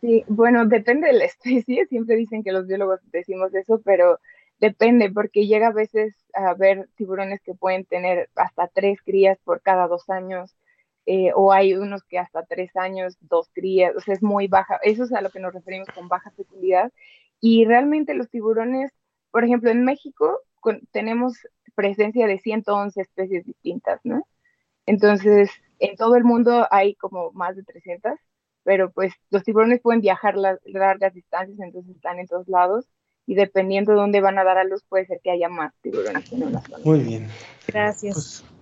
[0.01, 1.87] Sí, bueno, depende de la especie.
[1.87, 4.21] Siempre dicen que los biólogos decimos eso, pero
[4.61, 9.63] depende, porque llega a veces a ver tiburones que pueden tener hasta tres crías por
[9.63, 10.55] cada dos años
[11.07, 14.79] eh, o hay unos que hasta tres años, dos crías, o sea, es muy baja,
[14.83, 16.93] eso es a lo que nos referimos con baja fecundidad.
[17.41, 18.93] Y realmente los tiburones,
[19.31, 20.41] por ejemplo, en México
[20.91, 21.39] tenemos
[21.77, 24.27] presencia de 111 especies distintas, ¿no?
[24.85, 28.19] Entonces, en todo el mundo hay como más de 300,
[28.65, 32.89] pero pues los tiburones pueden viajar las largas distancias, entonces están en todos lados
[33.27, 36.33] y dependiendo de dónde van a dar a luz, puede ser que haya más tiburones
[36.33, 36.85] en una zona.
[36.85, 37.29] Muy bien.
[37.67, 38.15] Gracias.
[38.15, 38.56] Pues,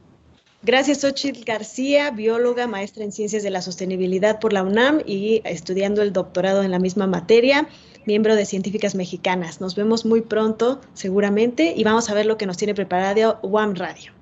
[0.65, 6.01] Gracias, Xochitl García, bióloga, maestra en Ciencias de la Sostenibilidad por la UNAM y estudiando
[6.01, 7.69] el doctorado en la misma materia,
[8.07, 9.61] miembro de Científicas Mexicanas.
[9.61, 13.75] Nos vemos muy pronto, seguramente, y vamos a ver lo que nos tiene preparado UAM
[13.75, 14.13] Radio.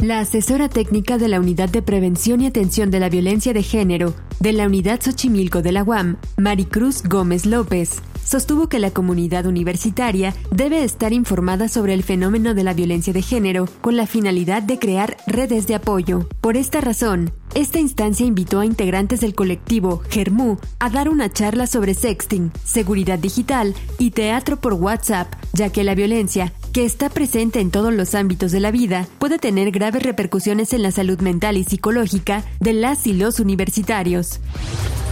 [0.00, 4.14] La asesora técnica de la Unidad de Prevención y Atención de la Violencia de Género
[4.38, 10.34] de la Unidad Xochimilco de la UAM, Maricruz Gómez López, sostuvo que la comunidad universitaria
[10.50, 14.78] debe estar informada sobre el fenómeno de la violencia de género con la finalidad de
[14.78, 16.28] crear redes de apoyo.
[16.40, 21.66] Por esta razón, esta instancia invitó a integrantes del colectivo Germú a dar una charla
[21.66, 27.60] sobre sexting, seguridad digital y teatro por WhatsApp, ya que la violencia, que está presente
[27.60, 31.56] en todos los ámbitos de la vida, puede tener graves repercusiones en la salud mental
[31.56, 34.40] y psicológica de las y los universitarios.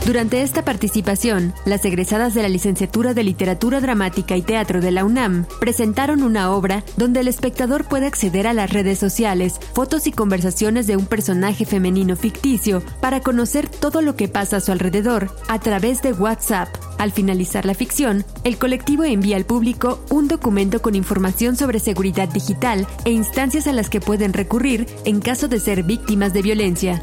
[0.06, 5.04] Durante esta participación, las egresadas de la licenciatura de Literatura Dramática y Teatro de la
[5.04, 10.12] UNAM presentaron una obra donde el espectador puede acceder a las redes sociales, fotos y
[10.12, 15.36] conversaciones de un personaje femenino ficticio para conocer todo lo que pasa a su alrededor
[15.48, 16.68] a través de WhatsApp.
[16.96, 22.28] Al finalizar la ficción, el colectivo envía al público un documento con información sobre seguridad
[22.28, 27.02] digital e instancias a las que pueden recurrir en caso de ser víctimas de violencia.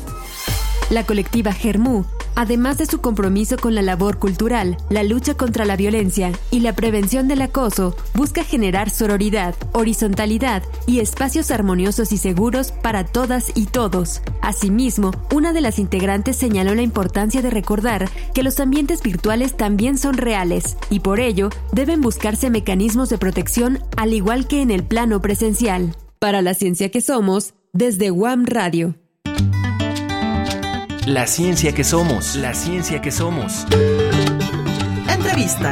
[0.89, 2.05] La colectiva Germú
[2.35, 6.73] además de su compromiso con la labor cultural, la lucha contra la violencia y la
[6.73, 13.65] prevención del acoso, busca generar sororidad, horizontalidad y espacios armoniosos y seguros para todas y
[13.65, 14.21] todos.
[14.41, 19.97] Asimismo, una de las integrantes señaló la importancia de recordar que los ambientes virtuales también
[19.97, 24.83] son reales y por ello deben buscarse mecanismos de protección al igual que en el
[24.83, 25.95] plano presencial.
[26.19, 28.95] Para la ciencia que somos, desde WAM Radio.
[31.09, 32.35] La ciencia que somos.
[32.35, 33.65] La ciencia que somos.
[35.11, 35.71] Entrevista.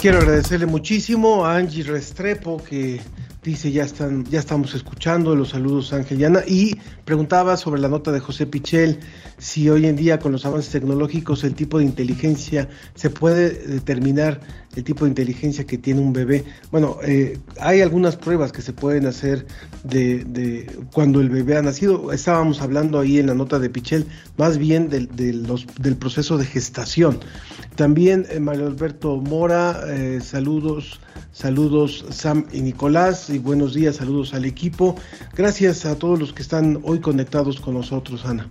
[0.00, 3.00] Quiero agradecerle muchísimo a Angie Restrepo que
[3.42, 8.12] dice ya están, ya estamos escuchando, los saludos Ángel Yana, y preguntaba sobre la nota
[8.12, 9.00] de José Pichel,
[9.36, 14.40] si hoy en día con los avances tecnológicos el tipo de inteligencia se puede determinar
[14.74, 16.44] el tipo de inteligencia que tiene un bebé.
[16.70, 19.46] Bueno, eh, hay algunas pruebas que se pueden hacer
[19.84, 22.12] de, de, cuando el bebé ha nacido.
[22.12, 24.06] Estábamos hablando ahí en la nota de Pichel
[24.36, 27.20] más bien del, del proceso de gestación.
[27.76, 31.00] También eh, Mario Alberto Mora, eh, saludos
[31.32, 34.96] Saludos Sam y Nicolás y buenos días, saludos al equipo.
[35.34, 38.50] Gracias a todos los que están hoy conectados con nosotros, Ana.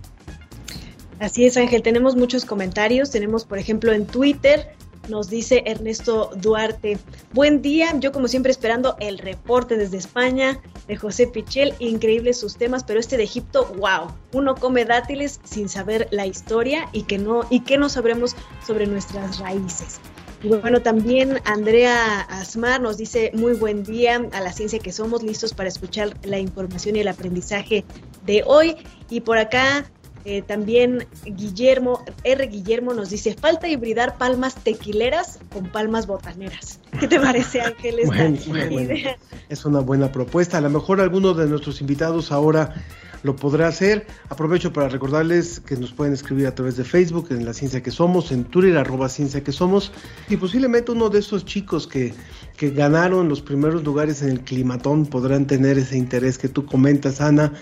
[1.20, 3.12] Así es, Ángel, tenemos muchos comentarios.
[3.12, 4.74] Tenemos, por ejemplo, en Twitter,
[5.08, 6.98] nos dice Ernesto Duarte.
[7.32, 11.74] Buen día, yo como siempre esperando el reporte desde España de José Pichel.
[11.78, 14.12] Increíbles sus temas, pero este de Egipto, wow.
[14.32, 18.36] Uno come dátiles sin saber la historia y que no, y que no sabremos
[18.66, 20.00] sobre nuestras raíces.
[20.42, 25.22] Y bueno, también Andrea Asmar nos dice muy buen día a la ciencia que somos,
[25.22, 27.84] listos para escuchar la información y el aprendizaje
[28.26, 28.76] de hoy.
[29.08, 29.84] Y por acá
[30.24, 32.46] eh, también Guillermo, R.
[32.46, 36.80] Guillermo nos dice, falta hibridar palmas tequileras con palmas botaneras.
[37.00, 37.98] ¿Qué te parece, Ángel?
[39.48, 40.58] Es una buena propuesta.
[40.58, 42.74] A lo mejor alguno de nuestros invitados ahora
[43.22, 44.06] lo podrá hacer.
[44.28, 47.90] Aprovecho para recordarles que nos pueden escribir a través de Facebook, en La Ciencia que
[47.90, 49.92] Somos, en Twitter, arroba Ciencia que Somos,
[50.28, 52.14] y posiblemente uno de esos chicos que,
[52.56, 57.20] que ganaron los primeros lugares en el Climatón podrán tener ese interés que tú comentas,
[57.20, 57.52] Ana.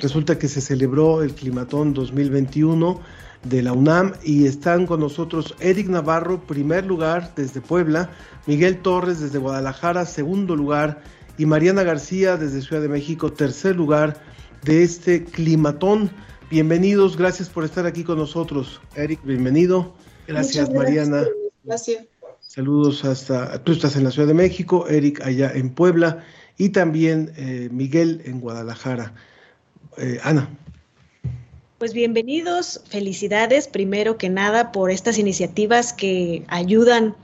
[0.00, 3.00] Resulta que se celebró el Climatón 2021
[3.44, 8.10] de la UNAM y están con nosotros Eric Navarro, primer lugar desde Puebla,
[8.46, 11.02] Miguel Torres desde Guadalajara, segundo lugar,
[11.36, 14.22] y Mariana García desde Ciudad de México, tercer lugar
[14.64, 16.10] de este climatón.
[16.50, 18.80] Bienvenidos, gracias por estar aquí con nosotros.
[18.94, 19.94] Eric, bienvenido.
[20.26, 21.24] Gracias, Mariana.
[21.64, 22.04] Gracias.
[22.40, 26.24] Saludos hasta, tú estás en la Ciudad de México, Eric allá en Puebla.
[26.56, 29.14] y también eh, Miguel en Guadalajara.
[29.98, 30.48] Eh, Ana.
[31.78, 37.16] Pues bienvenidos, felicidades primero que nada por estas iniciativas que ayudan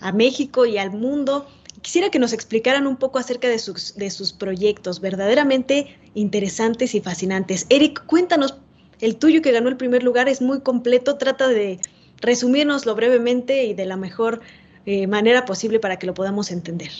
[0.00, 1.46] a México y al mundo.
[1.80, 7.00] Quisiera que nos explicaran un poco acerca de sus, de sus proyectos, verdaderamente interesantes y
[7.00, 7.66] fascinantes.
[7.70, 8.58] Eric, cuéntanos,
[9.00, 11.80] el tuyo que ganó el primer lugar es muy completo, trata de
[12.20, 14.40] resumírnoslo brevemente y de la mejor
[14.86, 16.90] eh, manera posible para que lo podamos entender.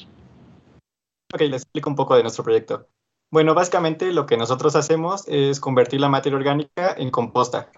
[1.35, 2.87] Ok, les explico un poco de nuestro proyecto.
[3.31, 7.71] Bueno, básicamente lo que nosotros hacemos es convertir la materia orgánica en composta.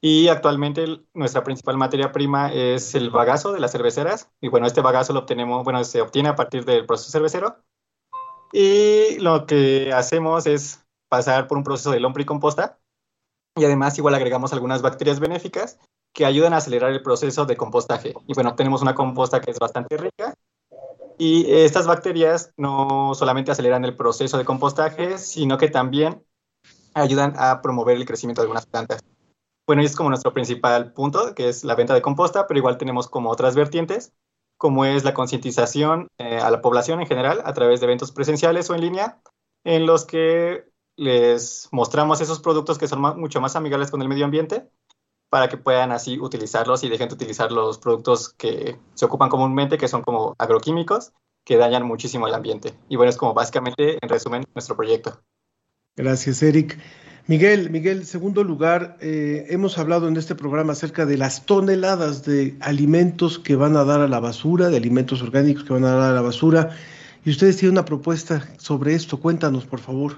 [0.00, 4.30] Y actualmente nuestra principal materia prima es el bagazo de las cerveceras.
[4.40, 7.56] Y bueno, este bagazo lo obtenemos, bueno, se obtiene a partir del proceso cervecero.
[8.52, 12.78] Y lo que hacemos es pasar por un proceso de lombricomposta.
[13.56, 15.80] Y además igual agregamos algunas bacterias benéficas
[16.12, 18.14] que ayudan a acelerar el proceso de compostaje.
[18.28, 20.34] Y bueno, tenemos una composta que es bastante rica
[21.18, 26.22] y estas bacterias no solamente aceleran el proceso de compostaje, sino que también
[26.94, 29.02] ayudan a promover el crecimiento de algunas plantas.
[29.66, 32.78] Bueno, y es como nuestro principal punto, que es la venta de composta, pero igual
[32.78, 34.12] tenemos como otras vertientes,
[34.56, 38.70] como es la concientización eh, a la población en general a través de eventos presenciales
[38.70, 39.20] o en línea,
[39.64, 40.64] en los que
[40.96, 44.70] les mostramos esos productos que son mucho más amigables con el medio ambiente
[45.36, 49.76] para que puedan así utilizarlos y dejen de utilizar los productos que se ocupan comúnmente,
[49.76, 51.12] que son como agroquímicos,
[51.44, 52.72] que dañan muchísimo el ambiente.
[52.88, 55.20] Y bueno, es como básicamente, en resumen, nuestro proyecto.
[55.94, 56.78] Gracias, Eric.
[57.26, 62.56] Miguel, Miguel, segundo lugar, eh, hemos hablado en este programa acerca de las toneladas de
[62.60, 66.12] alimentos que van a dar a la basura, de alimentos orgánicos que van a dar
[66.12, 66.70] a la basura,
[67.26, 69.20] y ustedes tienen una propuesta sobre esto.
[69.20, 70.16] Cuéntanos, por favor.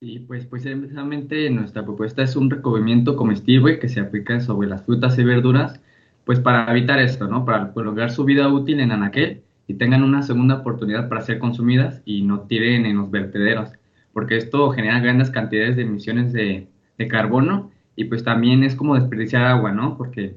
[0.00, 4.84] Sí, pues, pues precisamente nuestra propuesta es un recubrimiento comestible que se aplica sobre las
[4.84, 5.80] frutas y verduras,
[6.24, 7.44] pues para evitar esto, ¿no?
[7.46, 12.02] Para prolongar su vida útil en anaquel y tengan una segunda oportunidad para ser consumidas
[12.04, 13.70] y no tiren en los vertederos,
[14.12, 18.96] porque esto genera grandes cantidades de emisiones de, de carbono y pues también es como
[18.96, 19.96] desperdiciar agua, ¿no?
[19.96, 20.36] Porque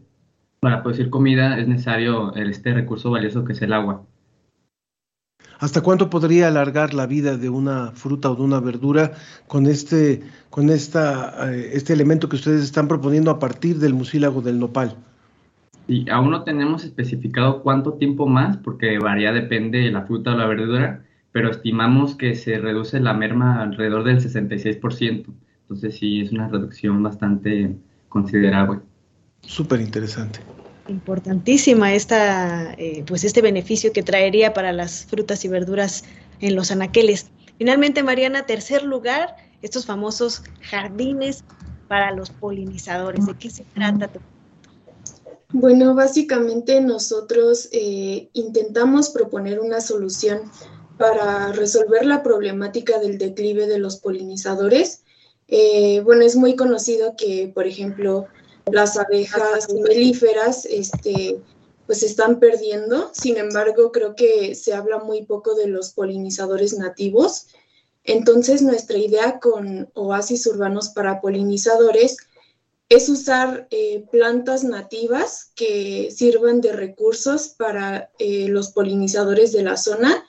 [0.62, 4.06] para producir comida es necesario este recurso valioso que es el agua.
[5.60, 9.12] ¿Hasta cuánto podría alargar la vida de una fruta o de una verdura
[9.48, 14.42] con este, con esta, eh, este elemento que ustedes están proponiendo a partir del mucílago
[14.42, 14.96] del nopal?
[15.90, 20.38] Y aún no tenemos especificado cuánto tiempo más, porque varía, depende de la fruta o
[20.38, 25.26] la verdura, pero estimamos que se reduce la merma alrededor del 66%.
[25.64, 27.76] Entonces sí, es una reducción bastante
[28.08, 28.80] considerable.
[29.42, 30.40] Súper interesante
[30.90, 36.04] importantísima esta, eh, pues este beneficio que traería para las frutas y verduras
[36.42, 37.28] en los anaqueles.
[37.58, 41.44] Finalmente, Mariana, tercer lugar, estos famosos jardines
[41.88, 43.26] para los polinizadores.
[43.26, 44.10] ¿De qué se trata?
[45.52, 50.42] Bueno, básicamente nosotros eh, intentamos proponer una solución
[50.98, 55.04] para resolver la problemática del declive de los polinizadores.
[55.48, 58.28] Eh, bueno, es muy conocido que, por ejemplo,
[58.72, 61.40] las abejas melíferas este,
[61.86, 63.12] pues se están perdiendo.
[63.14, 67.48] Sin embargo, creo que se habla muy poco de los polinizadores nativos.
[68.04, 72.18] Entonces, nuestra idea con oasis urbanos para polinizadores
[72.90, 79.78] es usar eh, plantas nativas que sirvan de recursos para eh, los polinizadores de la
[79.78, 80.26] zona.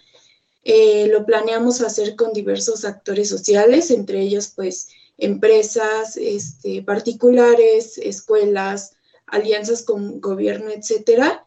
[0.62, 4.88] Eh, lo planeamos hacer con diversos actores sociales, entre ellos, pues,
[5.20, 11.46] empresas este, particulares, escuelas, alianzas con gobierno, etcétera.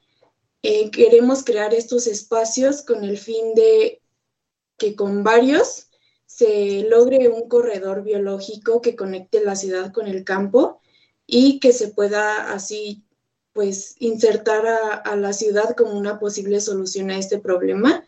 [0.61, 4.01] Eh, queremos crear estos espacios con el fin de
[4.77, 5.89] que con varios
[6.25, 10.79] se logre un corredor biológico que conecte la ciudad con el campo
[11.27, 13.03] y que se pueda así
[13.51, 18.03] pues insertar a, a la ciudad como una posible solución a este problema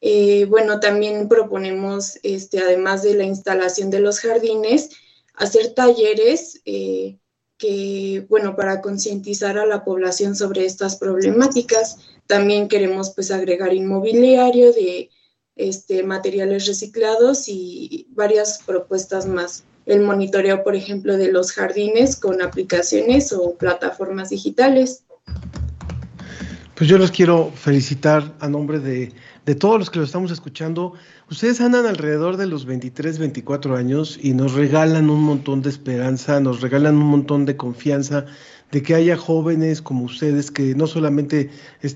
[0.00, 4.90] eh, bueno, también proponemos, este, además de la instalación de los jardines,
[5.34, 7.16] hacer talleres eh,
[7.56, 11.98] que, bueno, para concientizar a la población sobre estas problemáticas.
[12.26, 15.10] También queremos, pues, agregar inmobiliario de
[15.56, 19.64] este, materiales reciclados y varias propuestas más.
[19.86, 25.04] El monitoreo, por ejemplo, de los jardines con aplicaciones o plataformas digitales.
[26.76, 29.12] Pues yo los quiero felicitar a nombre de
[29.48, 30.92] de todos los que lo estamos escuchando,
[31.30, 36.38] ustedes andan alrededor de los 23, 24 años y nos regalan un montón de esperanza,
[36.38, 38.26] nos regalan un montón de confianza
[38.70, 41.48] de que haya jóvenes como ustedes que no solamente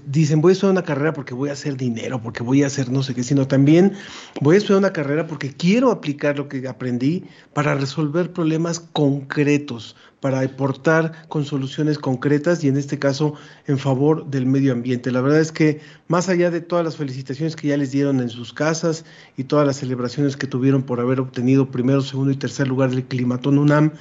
[0.07, 2.91] dicen voy a estudiar una carrera porque voy a hacer dinero, porque voy a hacer
[2.91, 3.93] no sé qué, sino también
[4.41, 9.95] voy a estudiar una carrera porque quiero aplicar lo que aprendí para resolver problemas concretos,
[10.23, 13.35] para aportar con soluciones concretas y en este caso
[13.67, 15.11] en favor del medio ambiente.
[15.11, 18.29] La verdad es que más allá de todas las felicitaciones que ya les dieron en
[18.29, 19.05] sus casas
[19.37, 23.05] y todas las celebraciones que tuvieron por haber obtenido primero, segundo y tercer lugar del
[23.05, 23.95] Climatón UNAM,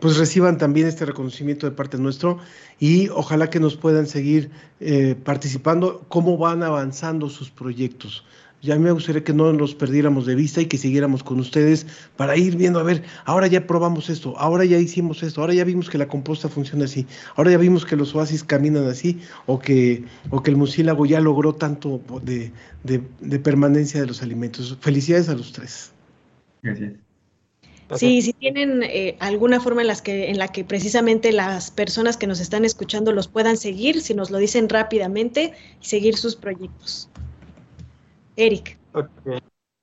[0.00, 2.38] pues reciban también este reconocimiento de parte nuestro
[2.80, 4.50] y ojalá que nos puedan seguir
[4.80, 8.24] eh, participando, cómo van avanzando sus proyectos.
[8.60, 11.86] Ya me gustaría que no los perdiéramos de vista y que siguiéramos con ustedes
[12.16, 15.64] para ir viendo, a ver, ahora ya probamos esto, ahora ya hicimos esto, ahora ya
[15.64, 17.06] vimos que la composta funciona así,
[17.36, 21.20] ahora ya vimos que los oasis caminan así, o que, o que el mucílago ya
[21.20, 22.50] logró tanto de,
[22.82, 24.76] de permanencia de los alimentos.
[24.80, 25.92] Felicidades a los tres.
[26.62, 26.94] Gracias.
[27.96, 32.18] Sí, si tienen eh, alguna forma en, las que, en la que precisamente las personas
[32.18, 36.36] que nos están escuchando los puedan seguir, si nos lo dicen rápidamente, y seguir sus
[36.36, 37.08] proyectos.
[38.38, 38.78] Eric.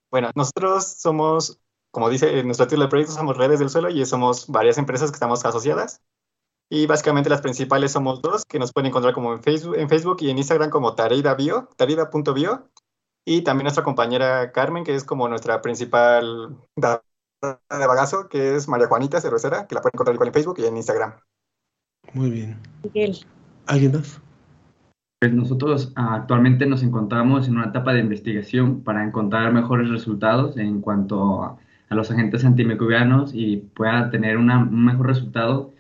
[0.10, 1.60] Bueno, nosotros somos,
[1.92, 5.16] como dice nuestro título de proyecto, somos redes del suelo y somos varias empresas que
[5.16, 6.02] estamos asociadas.
[6.70, 10.18] Y básicamente las principales somos dos, que nos pueden encontrar como en Facebook, en Facebook
[10.22, 12.70] y en Instagram como Tarida.bio, tarida.bio.
[13.26, 18.88] Y también nuestra compañera Carmen, que es como nuestra principal de bagazo, que es María
[18.88, 21.20] Juanita Cervecera, que la pueden encontrar igual en Facebook y en Instagram.
[22.14, 22.60] Muy bien.
[22.84, 23.26] Miguel.
[23.66, 24.22] ¿Alguien más?
[25.20, 30.82] Pues nosotros actualmente nos encontramos en una etapa de investigación para encontrar mejores resultados en
[30.82, 31.58] cuanto a,
[31.90, 35.72] los agentes antimicrobianos y pueda tener un mejor resultado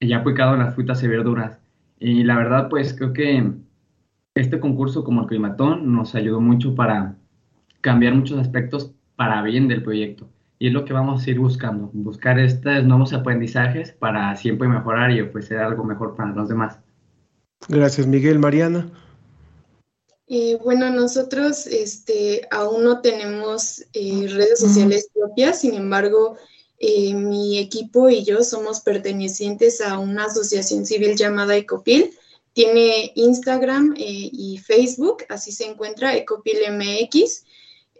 [0.00, 1.58] ya aplicado en las frutas y verduras.
[1.98, 3.52] Y la verdad, pues creo que
[4.34, 7.16] este concurso como el Climatón nos ayudó mucho para
[7.80, 10.28] cambiar muchos aspectos para bien del proyecto.
[10.58, 15.10] Y es lo que vamos a ir buscando, buscar estos nuevos aprendizajes para siempre mejorar
[15.10, 16.80] y ofrecer algo mejor para los demás.
[17.68, 18.38] Gracias, Miguel.
[18.38, 18.90] Mariana.
[20.28, 26.36] Eh, bueno, nosotros este, aún no tenemos eh, redes sociales propias, sin embargo,
[26.78, 32.10] eh, mi equipo y yo somos pertenecientes a una asociación civil llamada Ecopil.
[32.52, 37.44] Tiene Instagram y Facebook, así se encuentra Ecopil MX.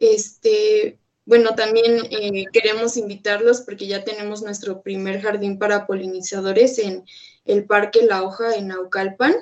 [0.01, 2.09] Este, bueno, también
[2.55, 7.05] queremos invitarlos porque ya tenemos nuestro primer jardín para polinizadores en
[7.47, 9.35] el Parque La Hoja en Naucalpan.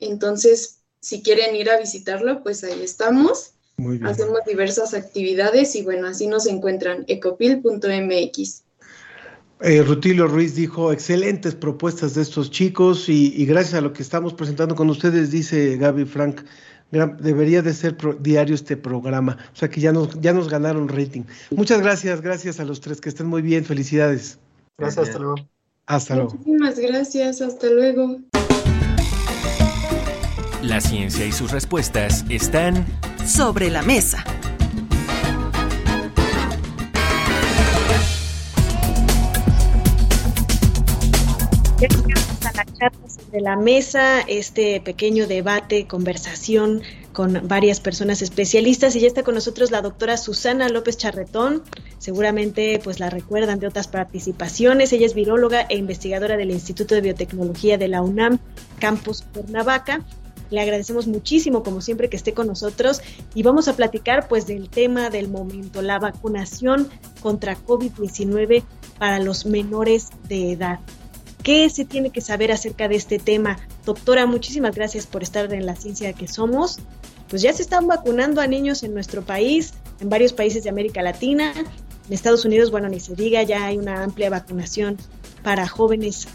[0.00, 3.54] Entonces, si quieren ir a visitarlo, pues ahí estamos.
[4.02, 8.64] Hacemos diversas actividades y bueno, así nos encuentran ecopil.mx.
[9.60, 14.02] Eh, Rutilio Ruiz dijo, excelentes propuestas de estos chicos y, y, gracias a lo que
[14.02, 16.42] estamos presentando con ustedes, dice Gaby Frank,
[16.90, 19.36] debería de ser diario este programa.
[19.52, 21.22] O sea que ya nos, ya nos ganaron rating.
[21.50, 24.38] Muchas gracias, gracias a los tres, que estén muy bien, felicidades.
[24.76, 25.36] Gracias, hasta luego.
[25.88, 26.34] Hasta luego.
[26.34, 28.18] Muchísimas gracias, hasta luego.
[30.62, 32.84] La ciencia y sus respuestas están
[33.26, 34.22] sobre la mesa.
[42.64, 46.82] Charla sobre la mesa, este pequeño debate, conversación
[47.12, 51.62] con varias personas especialistas y ya está con nosotros la doctora Susana López Charretón.
[51.98, 54.92] Seguramente pues la recuerdan de otras participaciones.
[54.92, 58.38] Ella es viróloga e investigadora del Instituto de Biotecnología de la UNAM,
[58.78, 60.04] Campus Cuernavaca.
[60.50, 63.02] Le agradecemos muchísimo, como siempre, que esté con nosotros
[63.34, 66.88] y vamos a platicar pues del tema del momento, la vacunación
[67.20, 68.62] contra COVID-19
[68.98, 70.80] para los menores de edad.
[71.42, 73.58] ¿Qué se tiene que saber acerca de este tema?
[73.84, 76.78] Doctora, muchísimas gracias por estar en la ciencia que somos.
[77.28, 81.02] Pues ya se están vacunando a niños en nuestro país, en varios países de América
[81.02, 81.52] Latina.
[81.56, 84.96] En Estados Unidos, bueno, ni se diga, ya hay una amplia vacunación
[85.42, 86.26] para jóvenes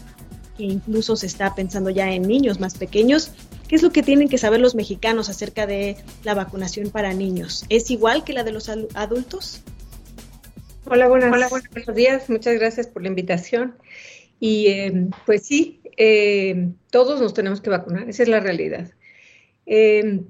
[0.56, 3.32] que incluso se está pensando ya en niños más pequeños.
[3.68, 7.64] ¿Qué es lo que tienen que saber los mexicanos acerca de la vacunación para niños?
[7.68, 9.62] ¿Es igual que la de los adultos?
[10.86, 12.28] Hola, buenas, Hola, buenos días.
[12.28, 13.74] Muchas gracias por la invitación.
[14.40, 18.90] Y em, pues sí, em, todos nos tenemos que vacunar, esa es la realidad.
[19.66, 20.26] Em,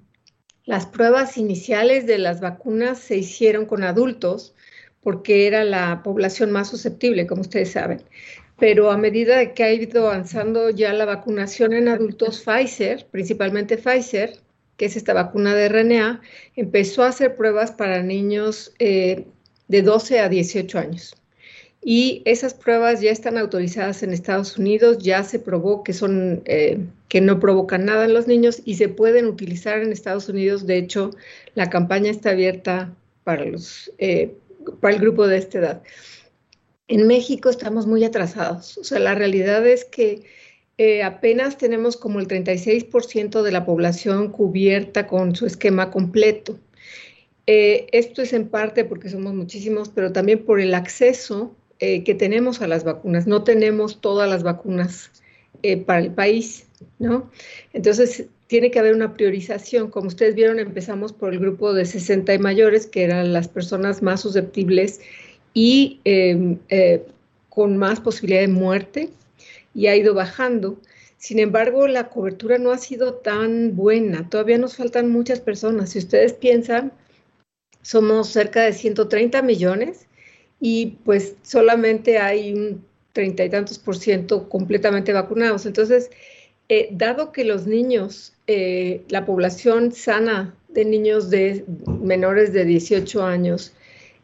[0.64, 4.54] las pruebas iniciales de las vacunas se hicieron con adultos
[5.02, 8.02] porque era la población más susceptible, como ustedes saben.
[8.58, 14.38] Pero a medida que ha ido avanzando ya la vacunación en adultos, Pfizer, principalmente Pfizer,
[14.76, 16.22] que es esta vacuna de RNA,
[16.56, 19.26] empezó a hacer pruebas para niños eh,
[19.68, 21.16] de 12 a 18 años
[21.84, 26.78] y esas pruebas ya están autorizadas en Estados Unidos, ya se probó que son eh,
[27.08, 30.66] que no provocan nada en los niños y se pueden utilizar en Estados Unidos.
[30.66, 31.10] De hecho,
[31.54, 34.34] la campaña está abierta para los eh,
[34.80, 35.82] para el grupo de esta edad.
[36.88, 38.78] En México estamos muy atrasados.
[38.78, 40.22] O sea, la realidad es que
[40.78, 46.58] eh, apenas tenemos como el 36% de la población cubierta con su esquema completo.
[47.46, 52.14] Eh, esto es en parte porque somos muchísimos, pero también por el acceso eh, que
[52.14, 53.26] tenemos a las vacunas.
[53.26, 55.10] No tenemos todas las vacunas
[55.86, 56.66] para el país,
[56.98, 57.30] ¿no?
[57.72, 59.90] Entonces, tiene que haber una priorización.
[59.90, 64.02] Como ustedes vieron, empezamos por el grupo de 60 y mayores, que eran las personas
[64.02, 65.00] más susceptibles
[65.54, 66.58] y em,
[67.48, 69.10] con más posibilidad de muerte
[69.74, 70.78] y ha ido bajando.
[71.16, 74.28] Sin embargo, la cobertura no ha sido tan buena.
[74.28, 75.90] Todavía nos faltan muchas personas.
[75.90, 76.92] Si ustedes piensan,
[77.82, 80.06] somos cerca de 130 millones
[80.66, 85.66] y pues solamente hay un treinta y tantos por ciento completamente vacunados.
[85.66, 86.08] Entonces,
[86.70, 91.66] eh, dado que los niños, eh, la población sana de niños de
[92.00, 93.74] menores de 18 años,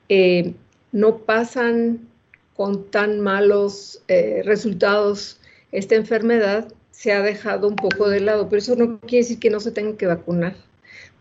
[0.08, 0.54] eh,
[0.92, 2.08] no pasan
[2.56, 4.02] con tan malos
[4.44, 5.40] resultados
[5.72, 9.50] esta enfermedad se ha dejado un poco de lado, pero eso no quiere decir que
[9.50, 10.56] no se tengan que vacunar.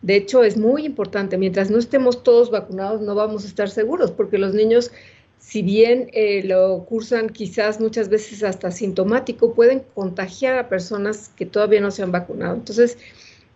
[0.02, 4.12] De hecho, es muy importante, mientras no estemos todos vacunados, no vamos a estar seguros,
[4.12, 4.92] porque los niños,
[5.40, 11.46] si bien eh, lo cursan quizás muchas veces hasta sintomático, pueden contagiar a personas que
[11.46, 12.56] todavía no se han vacunado.
[12.56, 12.98] Entonces,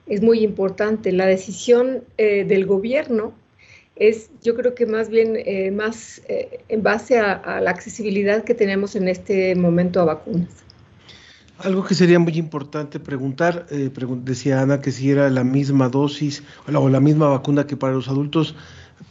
[0.05, 1.13] es muy importante.
[1.13, 3.33] La decisión eh, del gobierno
[3.95, 8.95] es, yo creo que más bien eh, más en base a la accesibilidad que tenemos
[8.95, 10.63] en este momento a vacunas.
[11.63, 13.89] Algo que sería muy importante preguntar, eh,
[14.23, 18.09] decía Ana que si era la misma dosis o la, misma vacuna que para los
[18.09, 18.55] adultos,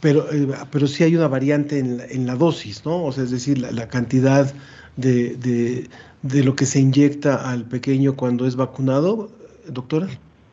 [0.01, 3.05] pero, eh, pero sí hay una variante en la, dosis, ¿no?
[3.05, 4.53] O sea, es decir, la, cantidad
[4.97, 5.89] de,
[6.21, 9.31] lo que se inyecta al pequeño cuando es vacunado,
[9.67, 10.07] doctora.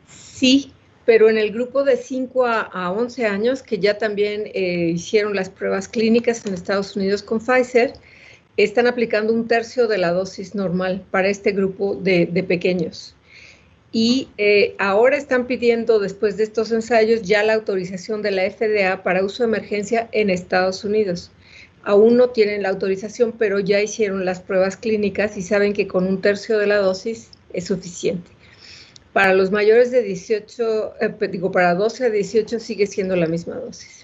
[0.07, 0.71] Sí,
[1.05, 5.49] pero en el grupo de 5 a, 11 años, que ya también eh, hicieron las
[5.49, 7.93] pruebas clínicas en Estados Unidos con Pfizer,
[8.57, 13.15] están aplicando un tercio de la dosis normal para este grupo de, pequeños.
[13.91, 19.03] Y eh, ahora están pidiendo, después de estos ensayos, ya la autorización de la FDA
[19.03, 21.31] para uso de emergencia en Estados Unidos.
[21.83, 26.07] Aún no tienen la autorización, pero ya hicieron las pruebas clínicas y saben que con
[26.07, 28.29] un tercio de la dosis es suficiente.
[29.13, 33.55] Para los mayores de 18, eh, digo, para 12 a 18 sigue siendo la misma
[33.55, 34.00] dosis.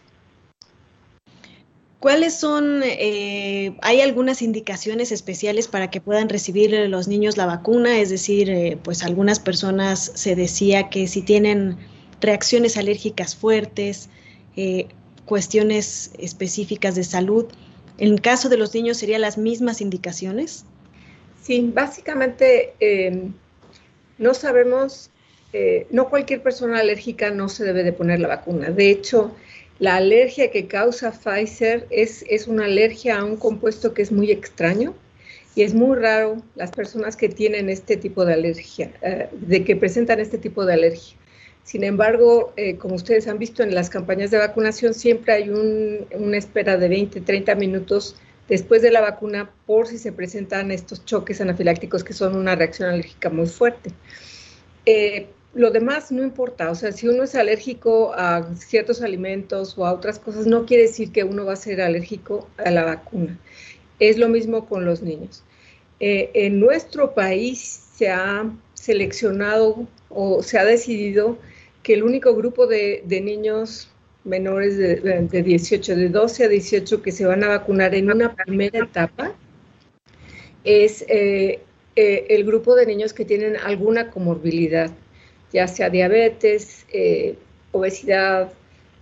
[2.00, 8.00] ¿Cuáles son, eh, hay algunas indicaciones especiales para que puedan recibir los niños la vacuna?
[8.00, 11.78] Es decir, eh, pues algunas personas se decía que si tienen
[12.22, 14.10] reacciones alérgicas fuertes,
[14.56, 14.90] eh,
[15.26, 17.48] cuestiones específicas de salud,
[17.98, 20.66] en caso de los niños serían las mismas indicaciones.
[21.42, 22.74] Sí, básicamente
[24.20, 25.10] no sabemos,
[25.90, 28.70] no cualquier persona alérgica no se debe de poner la vacuna.
[28.70, 29.34] De hecho,
[29.80, 34.32] la alergia que causa Pfizer es, es una alergia a un compuesto que es muy
[34.32, 34.96] extraño
[35.56, 39.76] y es muy raro las personas que tienen este tipo de alergia, eh, de que
[39.76, 41.18] presentan este tipo de alergia.
[41.64, 46.38] Sin embargo, eh, como ustedes han visto en las campañas de vacunación, siempre hay una
[46.38, 48.16] espera de 20, 30 minutos
[48.48, 52.90] después de la vacuna por si se presentan estos choques anafilácticos que son una reacción
[52.90, 53.92] alérgica muy fuerte.
[54.86, 55.28] Eh,
[55.58, 59.94] lo demás no importa, o sea, si uno es alérgico a ciertos alimentos o a
[59.94, 63.38] otras cosas, no quiere decir que uno va a ser alérgico a la vacuna.
[64.00, 65.44] Es lo mismo con los niños.
[66.00, 67.60] Eh, en nuestro país
[67.96, 68.46] se ha
[68.76, 71.38] seleccionado o se ha decidido
[71.82, 73.90] que el único grupo de, niños
[74.24, 78.80] menores de, 18, de 12 a 18 que se van a vacunar en una primera
[78.86, 79.34] etapa
[80.64, 81.62] es eh,
[81.96, 84.92] eh, el grupo de niños que tienen alguna comorbilidad
[85.58, 87.36] ya sea diabetes, eh,
[87.72, 88.52] obesidad,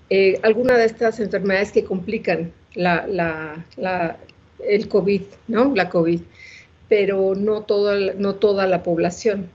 [0.10, 4.08] eh, alguna de estas enfermedades que complican el
[4.88, 5.76] COVID, ¿no?
[5.76, 6.22] La COVID,
[6.88, 9.49] pero no toda, no toda la población.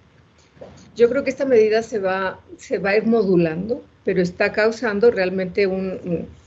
[0.95, 5.11] Yo creo que esta medida se va, se va a ir modulando, pero está causando
[5.11, 5.67] realmente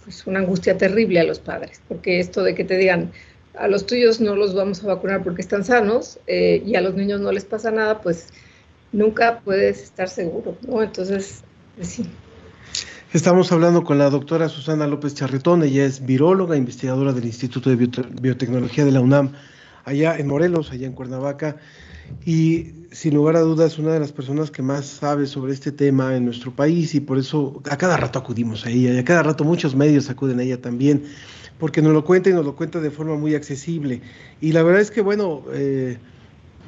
[0.03, 3.11] pues una angustia terrible a los padres, porque esto de que te digan,
[3.55, 6.93] a los tuyos no los vamos a vacunar porque están sanos eh, y a los
[6.93, 8.27] niños no les pasa nada, pues
[8.93, 10.81] nunca puedes estar seguro, ¿no?
[10.81, 11.43] Entonces,
[11.75, 12.09] pues sí.
[13.11, 17.75] Estamos hablando con la doctora Susana López Charretón, ella es viróloga, investigadora del Instituto de
[17.75, 19.33] Biotecnología de la UNAM,
[19.85, 21.57] allá en Morelos, allá en Cuernavaca,
[22.25, 26.15] y sin lugar a dudas una de las personas que más sabe sobre este tema
[26.15, 29.23] en nuestro país y por eso a cada rato acudimos a ella y a cada
[29.23, 31.03] rato muchos medios acuden a ella también,
[31.59, 34.01] porque nos lo cuenta y nos lo cuenta de forma muy accesible.
[34.41, 35.99] Y la verdad es que, bueno, eh,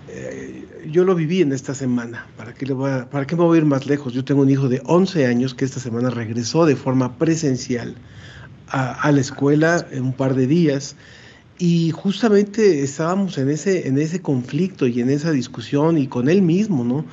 [0.09, 2.27] eh, yo lo viví en esta semana.
[2.37, 4.13] ¿Para qué, le ¿Para qué me voy a ir más lejos?
[4.13, 7.95] Yo tengo un hijo de 11 años que esta semana regresó de forma presencial
[8.67, 10.95] a, la escuela en un par de días
[11.57, 16.41] y justamente estábamos en ese, en ese conflicto y en esa discusión y con él
[16.41, 17.05] mismo, ¿no?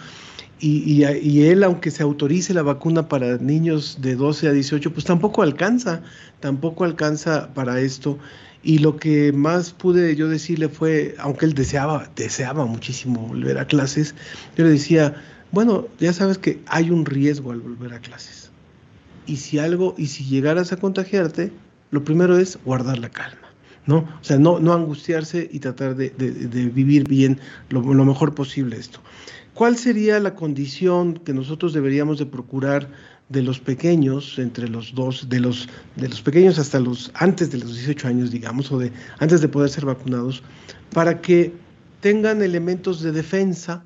[0.58, 5.04] Y, y, él, aunque se autorice la vacuna para niños de 12 a 18, pues
[5.04, 6.02] tampoco alcanza,
[6.38, 8.16] tampoco alcanza para esto.
[8.62, 13.66] Y lo que más pude yo decirle fue, aunque él deseaba, deseaba muchísimo volver a
[13.66, 14.14] clases,
[14.56, 15.16] yo le decía,
[15.50, 18.50] bueno, ya sabes que hay un riesgo al volver a clases.
[19.26, 21.52] Y si algo, y si llegaras a contagiarte,
[21.90, 23.52] lo primero es guardar la calma,
[23.86, 23.98] ¿no?
[23.98, 26.10] O sea, no, no angustiarse y tratar de,
[26.74, 29.00] vivir bien lo, lo mejor posible esto.
[29.54, 32.88] ¿Cuál sería la condición que nosotros deberíamos de procurar
[33.28, 37.58] de los pequeños, entre los dos, de los, de los pequeños hasta los, antes de
[37.58, 40.42] los 18 años, digamos, o de antes de poder ser vacunados,
[40.92, 41.52] para que
[42.00, 43.84] tengan elementos de defensa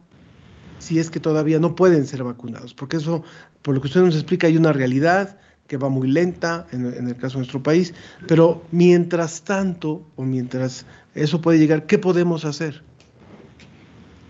[0.78, 3.22] si es que todavía no pueden ser vacunados, porque eso,
[3.62, 7.08] por lo que usted nos explica, hay una realidad que va muy lenta en, en
[7.08, 7.94] el caso de nuestro país,
[8.28, 12.82] pero mientras tanto, o mientras eso puede llegar, ¿qué podemos hacer?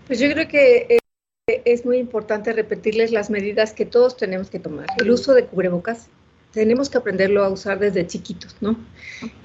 [0.07, 0.99] Pues yo creo que eh,
[1.47, 4.85] es muy importante repetirles las medidas que todos tenemos que tomar.
[4.97, 6.07] El uso de cubrebocas,
[6.51, 8.77] tenemos que aprenderlo a usar desde chiquitos, ¿no?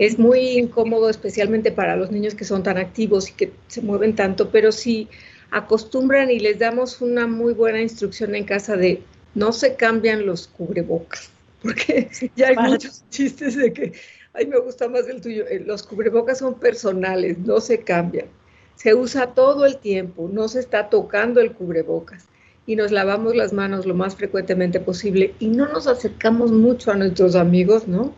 [0.01, 4.17] Es muy incómodo, especialmente para los niños que son tan activos y que se mueven
[4.17, 5.09] tanto, pero si
[5.53, 9.05] acostumbran y les damos una muy buena instrucción en casa de
[9.37, 11.31] no se cambian los cubrebocas,
[11.63, 13.93] porque ya hay muchos chistes de que,
[14.33, 18.27] ay, me gusta más el tuyo, eh, los cubrebocas son personales, no se cambian
[18.77, 22.27] se usa todo el tiempo, no se está tocando el cubrebocas
[22.67, 26.97] y nos lavamos las manos lo más frecuentemente posible y no nos acercamos mucho a
[26.97, 28.15] nuestros amigos, ¿no?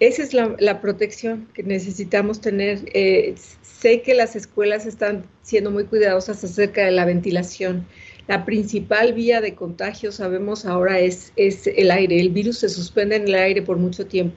[0.00, 2.82] Esa es la, protección que necesitamos tener.
[2.94, 7.84] Eh, sé que las escuelas están siendo muy cuidadosas acerca de la ventilación.
[8.28, 12.20] La principal vía de contagio, sabemos ahora, es, es el aire.
[12.20, 14.36] El virus se suspende en el aire por mucho tiempo.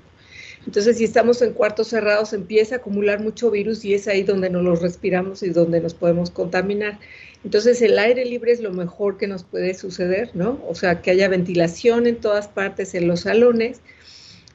[0.65, 4.49] Entonces, si estamos en cuartos cerrados, empieza a acumular mucho virus y es ahí donde
[4.49, 6.99] nos los respiramos y donde nos podemos contaminar.
[7.43, 10.61] Entonces, el aire libre es lo mejor que nos puede suceder, ¿no?
[10.67, 13.81] O sea, que haya ventilación en todas partes, en los salones,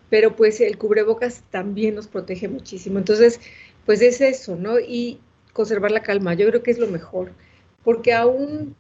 [0.09, 2.98] pero pues el cubrebocas también nos protege muchísimo.
[2.98, 3.40] Entonces,
[3.84, 4.78] pues es eso, ¿no?
[4.78, 5.18] Y
[5.52, 7.32] conservar la calma, yo creo que es lo mejor,
[7.82, 8.76] porque aún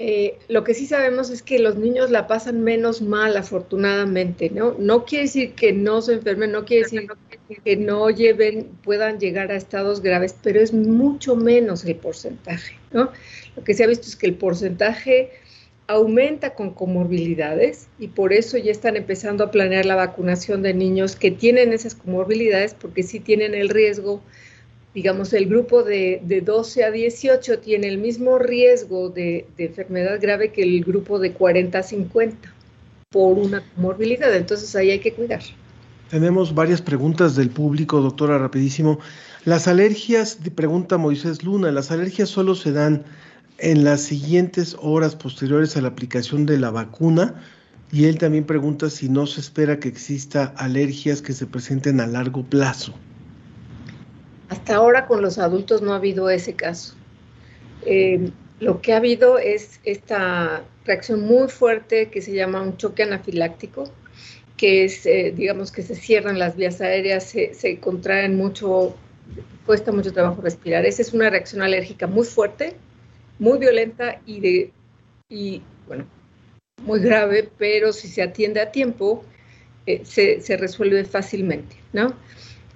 [0.00, 4.74] eh, lo que sí sabemos es que los niños la pasan menos mal, afortunadamente, ¿no?
[4.76, 7.06] No quiere decir que no se enfermen, no quiere decir
[7.64, 13.12] que no lleven, puedan llegar a estados graves, pero es mucho menos el porcentaje, ¿no?
[13.54, 15.30] Lo que se ha visto es que el porcentaje
[15.86, 21.14] aumenta con comorbilidades y por eso ya están empezando a planear la vacunación de niños
[21.14, 24.22] que tienen esas comorbilidades porque sí tienen el riesgo
[24.94, 30.62] digamos, el grupo de, 12 a 18 tiene el mismo riesgo de, enfermedad grave que
[30.62, 32.54] el grupo de 40 a 50
[33.10, 34.34] por una comorbilidad.
[34.34, 35.42] Entonces ahí hay que cuidar.
[36.10, 39.00] Tenemos varias preguntas del público, doctora, rapidísimo.
[39.44, 43.04] Las alergias, pregunta Moisés Luna, las alergias solo se dan
[43.58, 47.42] en las siguientes horas posteriores a la aplicación de la vacuna.
[47.90, 52.06] Y él también pregunta si no se espera que exista alergias que se presenten a
[52.06, 52.94] largo plazo.
[54.54, 56.94] Hasta ahora con los adultos no ha habido ese caso.
[57.84, 58.30] Eh,
[58.60, 63.90] lo que ha habido es esta reacción muy fuerte que se llama un choque anafiláctico,
[64.56, 68.94] que es, eh, digamos, que se cierran las vías aéreas, se, contraen mucho,
[69.66, 70.86] cuesta mucho trabajo respirar.
[70.86, 72.76] Esa es una reacción alérgica muy fuerte,
[73.40, 74.72] muy violenta y, de,
[75.28, 76.04] y bueno,
[76.84, 79.24] muy grave, pero si se atiende a tiempo,
[79.86, 82.14] eh, se, se resuelve fácilmente, ¿no?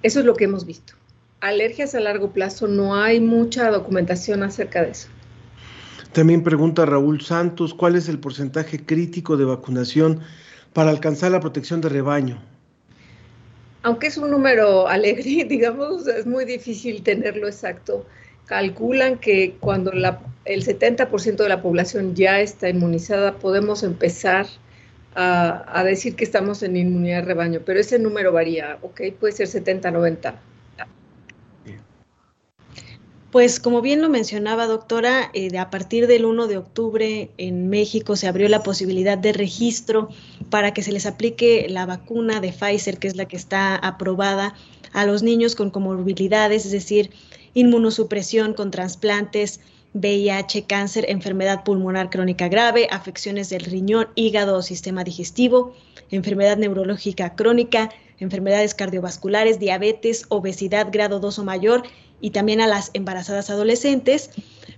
[0.03, 0.98] Eso es lo que hemos visto
[1.41, 5.07] alergias a largo plazo no hay mucha documentación acerca de eso.
[6.11, 10.21] También pregunta Raúl Santos, ¿cuál es el porcentaje crítico de vacunación
[10.73, 12.41] para alcanzar la protección de rebaño?
[13.83, 18.05] Aunque es un número alegre, digamos, es muy difícil tenerlo exacto.
[18.45, 24.47] Calculan que cuando el 70% de la población ya está inmunizada, podemos empezar
[25.13, 29.01] a, a, decir que estamos en inmunidad de rebaño, pero ese número varía, ¿ok?
[29.19, 30.41] Puede ser 70, 90.
[33.31, 38.15] Pues como bien lo mencionaba, doctora, eh, a partir del 1 de octubre en México
[38.15, 40.09] se abrió la posibilidad de registro
[40.49, 44.55] para que se les aplique la vacuna de Pfizer, que es la que está aprobada
[44.93, 47.11] a los niños con comorbilidades, es decir,
[47.53, 49.59] inmunosupresión con trasplantes,
[49.93, 55.75] VIH, cáncer, enfermedad pulmonar crónica grave, afecciones del riñón, hígado o sistema digestivo,
[56.09, 61.83] enfermedad neurológica crónica, enfermedades cardiovasculares, diabetes, obesidad grado 2 o mayor
[62.21, 64.31] y también a las embarazadas adolescentes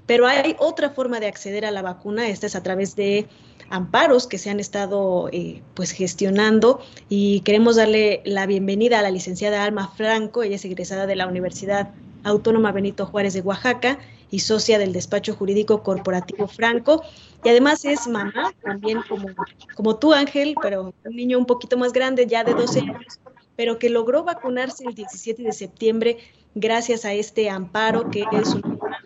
[0.05, 3.27] Pero hay otra forma de acceder a la vacuna, esta es a través de
[3.69, 9.11] amparos que se han estado eh, pues gestionando y queremos darle la bienvenida a la
[9.11, 13.97] licenciada Alma Franco, ella es egresada de la Universidad Autónoma Benito Juárez de Oaxaca
[14.31, 17.03] y socia del despacho jurídico corporativo Franco.
[17.43, 19.27] Y además es mamá, también como,
[19.75, 23.19] como tú, Ángel, pero un niño un poquito más grande, ya de 12 años,
[23.55, 26.17] pero que logró vacunarse el 17 de septiembre
[26.55, 28.55] gracias a este amparo que es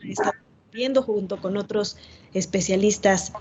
[0.03, 0.33] está
[0.71, 1.97] viendo junto con otros
[2.33, 3.31] especialistas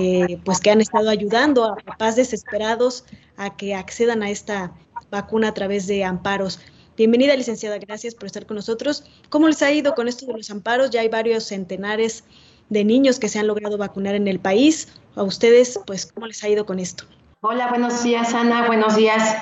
[0.00, 3.04] eh, pues que han estado ayudando a papás desesperados
[3.36, 4.72] a que accedan a esta
[5.10, 6.60] vacuna a través de amparos.
[6.96, 9.04] Bienvenida, licenciada, gracias por estar con nosotros.
[9.28, 10.90] ¿Cómo les ha ido con esto de los amparos?
[10.90, 12.24] Ya hay varios centenares
[12.70, 14.88] de niños que se han logrado vacunar en el país.
[15.14, 17.04] A ustedes, pues, ¿cómo les ha ido con esto?
[17.40, 18.66] Hola, buenos días, Ana.
[18.66, 19.36] Buenos días,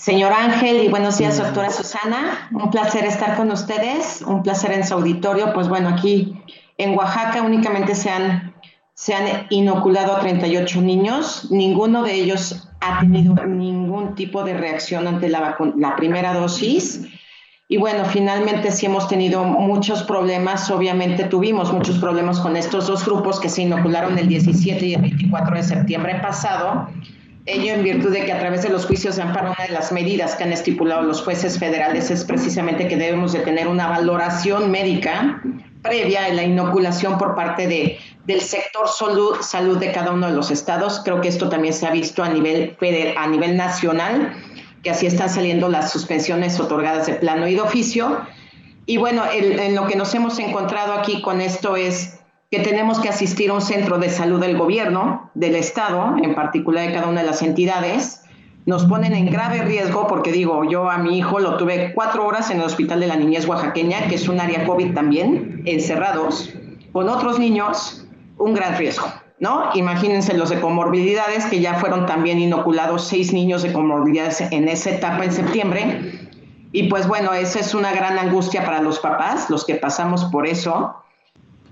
[0.00, 0.82] señor Ángel.
[0.84, 2.48] Y buenos días, doctora Susana.
[2.52, 4.22] Un placer estar con ustedes.
[4.22, 5.52] Un placer en su auditorio.
[5.52, 6.42] Pues bueno, aquí
[6.78, 8.54] en Oaxaca únicamente se han
[8.94, 15.06] se han inoculado a 38 niños, ninguno de ellos ha tenido ningún tipo de reacción
[15.08, 17.06] ante la, la primera dosis.
[17.66, 23.06] Y bueno, finalmente sí hemos tenido muchos problemas, obviamente tuvimos muchos problemas con estos dos
[23.06, 26.90] grupos que se inocularon el 17 y el 24 de septiembre pasado.
[27.46, 29.92] Ello en virtud de que a través de los juicios de amparo una de las
[29.92, 34.70] medidas que han estipulado los jueces federales es precisamente que debemos de tener una valoración
[34.70, 35.42] médica
[35.82, 40.50] previa a la inoculación por parte de del sector salud, de cada uno de los
[40.52, 41.00] estados.
[41.04, 42.76] Creo que esto también se ha visto a nivel,
[43.16, 44.34] a nivel nacional,
[44.84, 48.20] que así están saliendo las suspensiones otorgadas de plano y de oficio.
[48.86, 52.19] Y bueno, en lo que nos hemos encontrado aquí con esto es
[52.50, 56.84] que tenemos que asistir a un centro de salud del gobierno, del Estado, en particular
[56.84, 58.24] de cada una de las entidades.
[58.66, 62.50] Nos ponen en grave riesgo porque digo, yo a mi hijo lo tuve cuatro horas
[62.50, 66.52] en el Hospital de la Niñez Oaxaqueña, que es un área COVID también, encerrados,
[66.92, 68.04] con otros niños
[68.36, 69.06] un gran riesgo,
[69.38, 69.70] ¿no?
[69.74, 74.90] Imagínense los de comorbilidades, que ya fueron también inoculados seis niños de comorbilidades en esa
[74.90, 76.28] etapa en septiembre.
[76.72, 80.48] Y pues bueno, esa es una gran angustia para los papás, los que pasamos por
[80.48, 80.96] eso.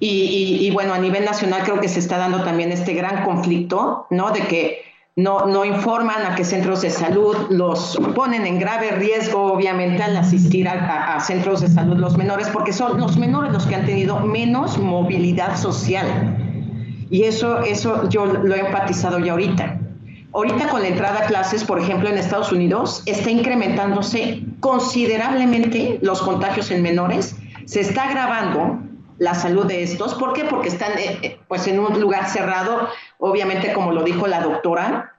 [0.01, 4.31] Y, bueno, a nivel nacional creo que se está dando también este gran conflicto, ¿no?
[4.31, 4.83] De que
[5.17, 10.17] no, no informan a qué centros de salud los ponen en grave riesgo, obviamente, al
[10.17, 13.87] asistir a, a, centros de salud los menores, porque son los menores los que han
[13.87, 16.37] tenido menos movilidad social.
[17.11, 19.81] Y eso, eso yo lo he enfatizado ya ahorita.
[20.33, 26.21] Ahorita con la entrada a clases, por ejemplo, en Estados Unidos, está incrementándose considerablemente los
[26.21, 27.35] contagios en menores.
[27.65, 28.79] Se está agravando
[29.19, 30.15] la salud de estos.
[30.15, 30.45] ¿Por qué?
[30.45, 32.89] Porque están eh, eh, pues en un lugar cerrado,
[33.19, 35.15] obviamente como lo dijo la doctora,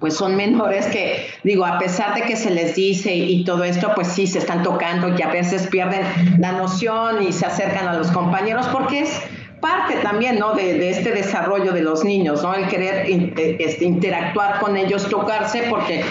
[0.00, 3.92] pues son menores que, digo, a pesar de que se les dice y todo esto,
[3.94, 6.02] pues sí, se están tocando y a veces pierden
[6.38, 9.22] la noción y se acercan a los compañeros porque es
[9.60, 10.52] parte también, ¿no?
[10.52, 12.54] De, este desarrollo de los niños, ¿no?
[12.54, 16.04] El querer eh, este, interactuar con ellos, tocarse, porque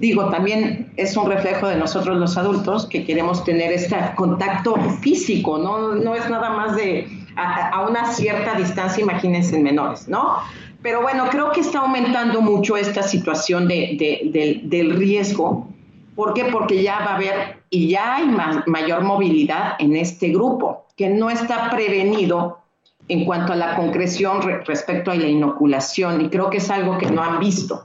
[0.00, 5.58] digo, también es un reflejo de nosotros los adultos que queremos tener este contacto físico,
[5.58, 5.94] ¿no?
[5.94, 10.38] No es nada más de a, una cierta distancia, imagínense en menores, ¿no?
[10.82, 15.68] Pero bueno, creo que está aumentando mucho esta situación de, del riesgo.
[16.14, 16.46] ¿Por qué?
[16.46, 18.24] Porque ya va a haber y ya hay
[18.66, 22.58] mayor movilidad en este grupo, que no está prevenido
[23.08, 27.10] en cuanto a la concreción respecto a la inoculación, y creo que es algo que
[27.10, 27.84] no han visto.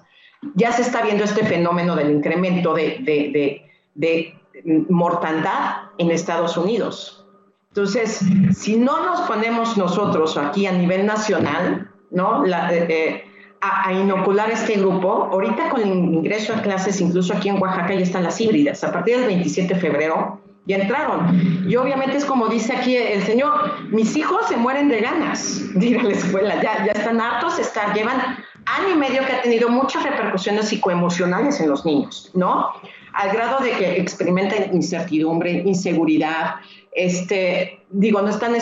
[0.53, 3.61] Ya se está viendo este fenómeno del incremento de,
[3.95, 4.35] de,
[4.89, 7.25] mortandad en Estados Unidos.
[7.69, 8.21] Entonces,
[8.53, 12.45] si no nos ponemos nosotros aquí a nivel nacional, ¿no?
[12.45, 13.23] Eh, eh,
[13.59, 17.93] a, a, inocular este grupo, ahorita con el ingreso a clases, incluso aquí en Oaxaca
[17.93, 18.83] ya están las híbridas.
[18.83, 21.65] A partir del 27 de febrero y entraron.
[21.67, 25.85] Y obviamente es como dice aquí el señor, mis hijos se mueren de ganas de
[25.85, 29.41] ir a la escuela, ya, ya están hartos, están, llevan año y medio que ha
[29.41, 32.71] tenido muchas repercusiones psicoemocionales en los niños, ¿no?
[33.13, 36.55] Al grado de que experimentan incertidumbre, inseguridad,
[36.91, 38.55] este, digo, no están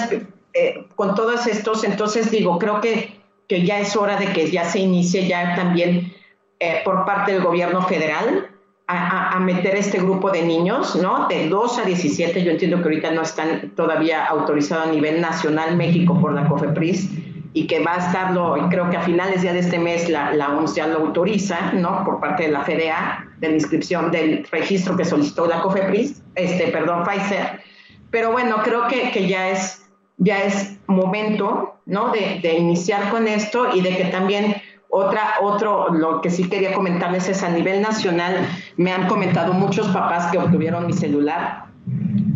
[0.53, 4.65] eh, con todos estos, entonces digo, creo que, que ya es hora de que ya
[4.65, 6.13] se inicie ya también
[6.59, 8.49] eh, por parte del gobierno federal
[8.87, 11.27] a, meter este grupo de niños, ¿no?
[11.27, 15.75] De 2 a 17, yo entiendo que ahorita no están todavía autorizados a nivel nacional
[15.75, 17.09] México por la COFEPRIS
[17.53, 20.57] y que va a estarlo, creo que a finales ya de este mes la, la
[20.57, 22.03] OMS ya lo autoriza, ¿no?
[22.03, 26.67] Por parte de la FDA, de la inscripción del registro que solicitó la COFEPRIS, este,
[26.69, 27.61] perdón, Pfizer.
[28.09, 29.79] Pero bueno, creo que, que ya es
[30.17, 32.11] ya es momento, ¿no?
[32.11, 34.55] De, de iniciar con esto y de que también
[34.89, 38.47] otra, otro, lo que sí quería comentarles es a nivel nacional,
[38.77, 41.65] me han comentado muchos papás que obtuvieron mi celular,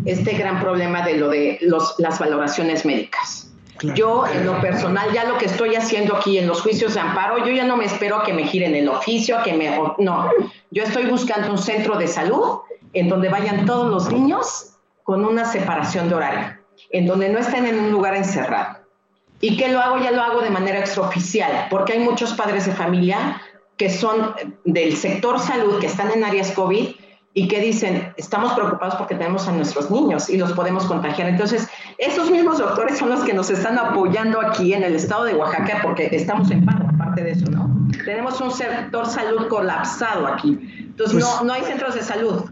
[0.05, 3.46] este gran problema de lo de los, las valoraciones médicas.
[3.81, 7.45] Yo, en lo personal, ya lo que estoy haciendo aquí en los juicios de amparo,
[7.45, 9.69] yo ya no me espero a que me giren el oficio, a que me...
[9.99, 10.29] No,
[10.71, 12.59] yo estoy buscando un centro de salud
[12.93, 16.57] en donde vayan todos los niños con una separación de horario,
[16.89, 18.79] en donde no estén en un lugar encerrado.
[19.39, 19.99] ¿Y qué lo hago?
[19.99, 23.41] Ya lo hago de manera extraoficial, porque hay muchos padres de familia
[23.77, 24.33] que son
[24.65, 26.95] del sector salud, que están en áreas COVID
[27.37, 31.29] y que dicen, estamos preocupados porque tenemos a nuestros niños y los podemos contagiar.
[31.29, 31.67] Entonces,
[31.99, 35.81] esos mismos doctores son los que nos están apoyando aquí en el estado de Oaxaca
[35.83, 37.69] porque estamos en paro, aparte de eso, ¿no?
[38.05, 40.57] Tenemos un sector salud colapsado aquí.
[40.79, 42.45] Entonces, no, pues no hay centros de salud.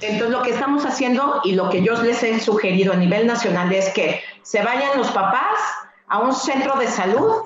[0.00, 3.72] Entonces, lo que estamos haciendo y lo que yo les he sugerido a nivel nacional
[3.72, 5.60] es que se vayan los papás
[6.08, 7.42] a un centro de salud,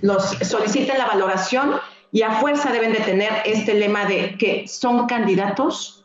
[0.00, 1.72] los soliciten la valoración
[2.12, 5.97] y a fuerza deben de tener este lema de que son candidatos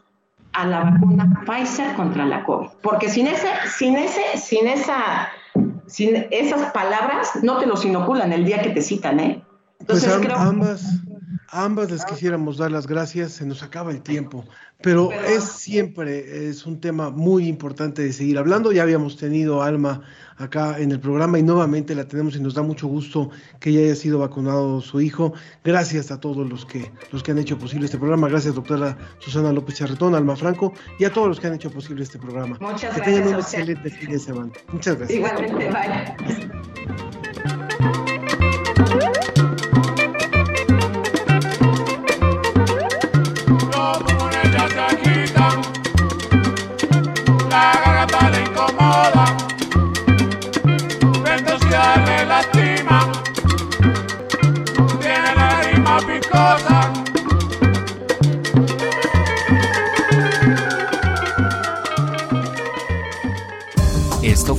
[0.54, 2.70] a la vacuna Pfizer contra la COVID.
[2.82, 3.48] Porque sin ese,
[3.78, 5.30] sin ese, sin esa,
[5.88, 9.44] sin esas palabras, no te los inoculan el día que te citan, ¿eh?
[9.80, 11.02] Entonces, pues ambas,
[11.54, 14.44] ambas les quisiéramos dar las gracias, se nos acaba el tiempo,
[14.84, 18.74] pero, es siempre, es un tema muy importante de seguir hablando.
[18.74, 20.02] Ya habíamos tenido Alma
[20.36, 23.30] acá en el programa y nuevamente la tenemos y nos da mucho gusto
[23.62, 25.34] que ya haya sido vacunado su hijo.
[25.64, 28.28] Gracias a todos los que, los que han hecho posible este programa.
[28.28, 32.04] Gracias, doctora Susana López Charretón, Alma Franco y a todos los que han hecho posible
[32.04, 32.58] este programa.
[32.60, 33.06] Muchas que gracias.
[33.06, 34.52] tengan un excelente fin de semana.
[34.74, 35.18] Muchas gracias.
[35.18, 37.33] Igualmente, bye.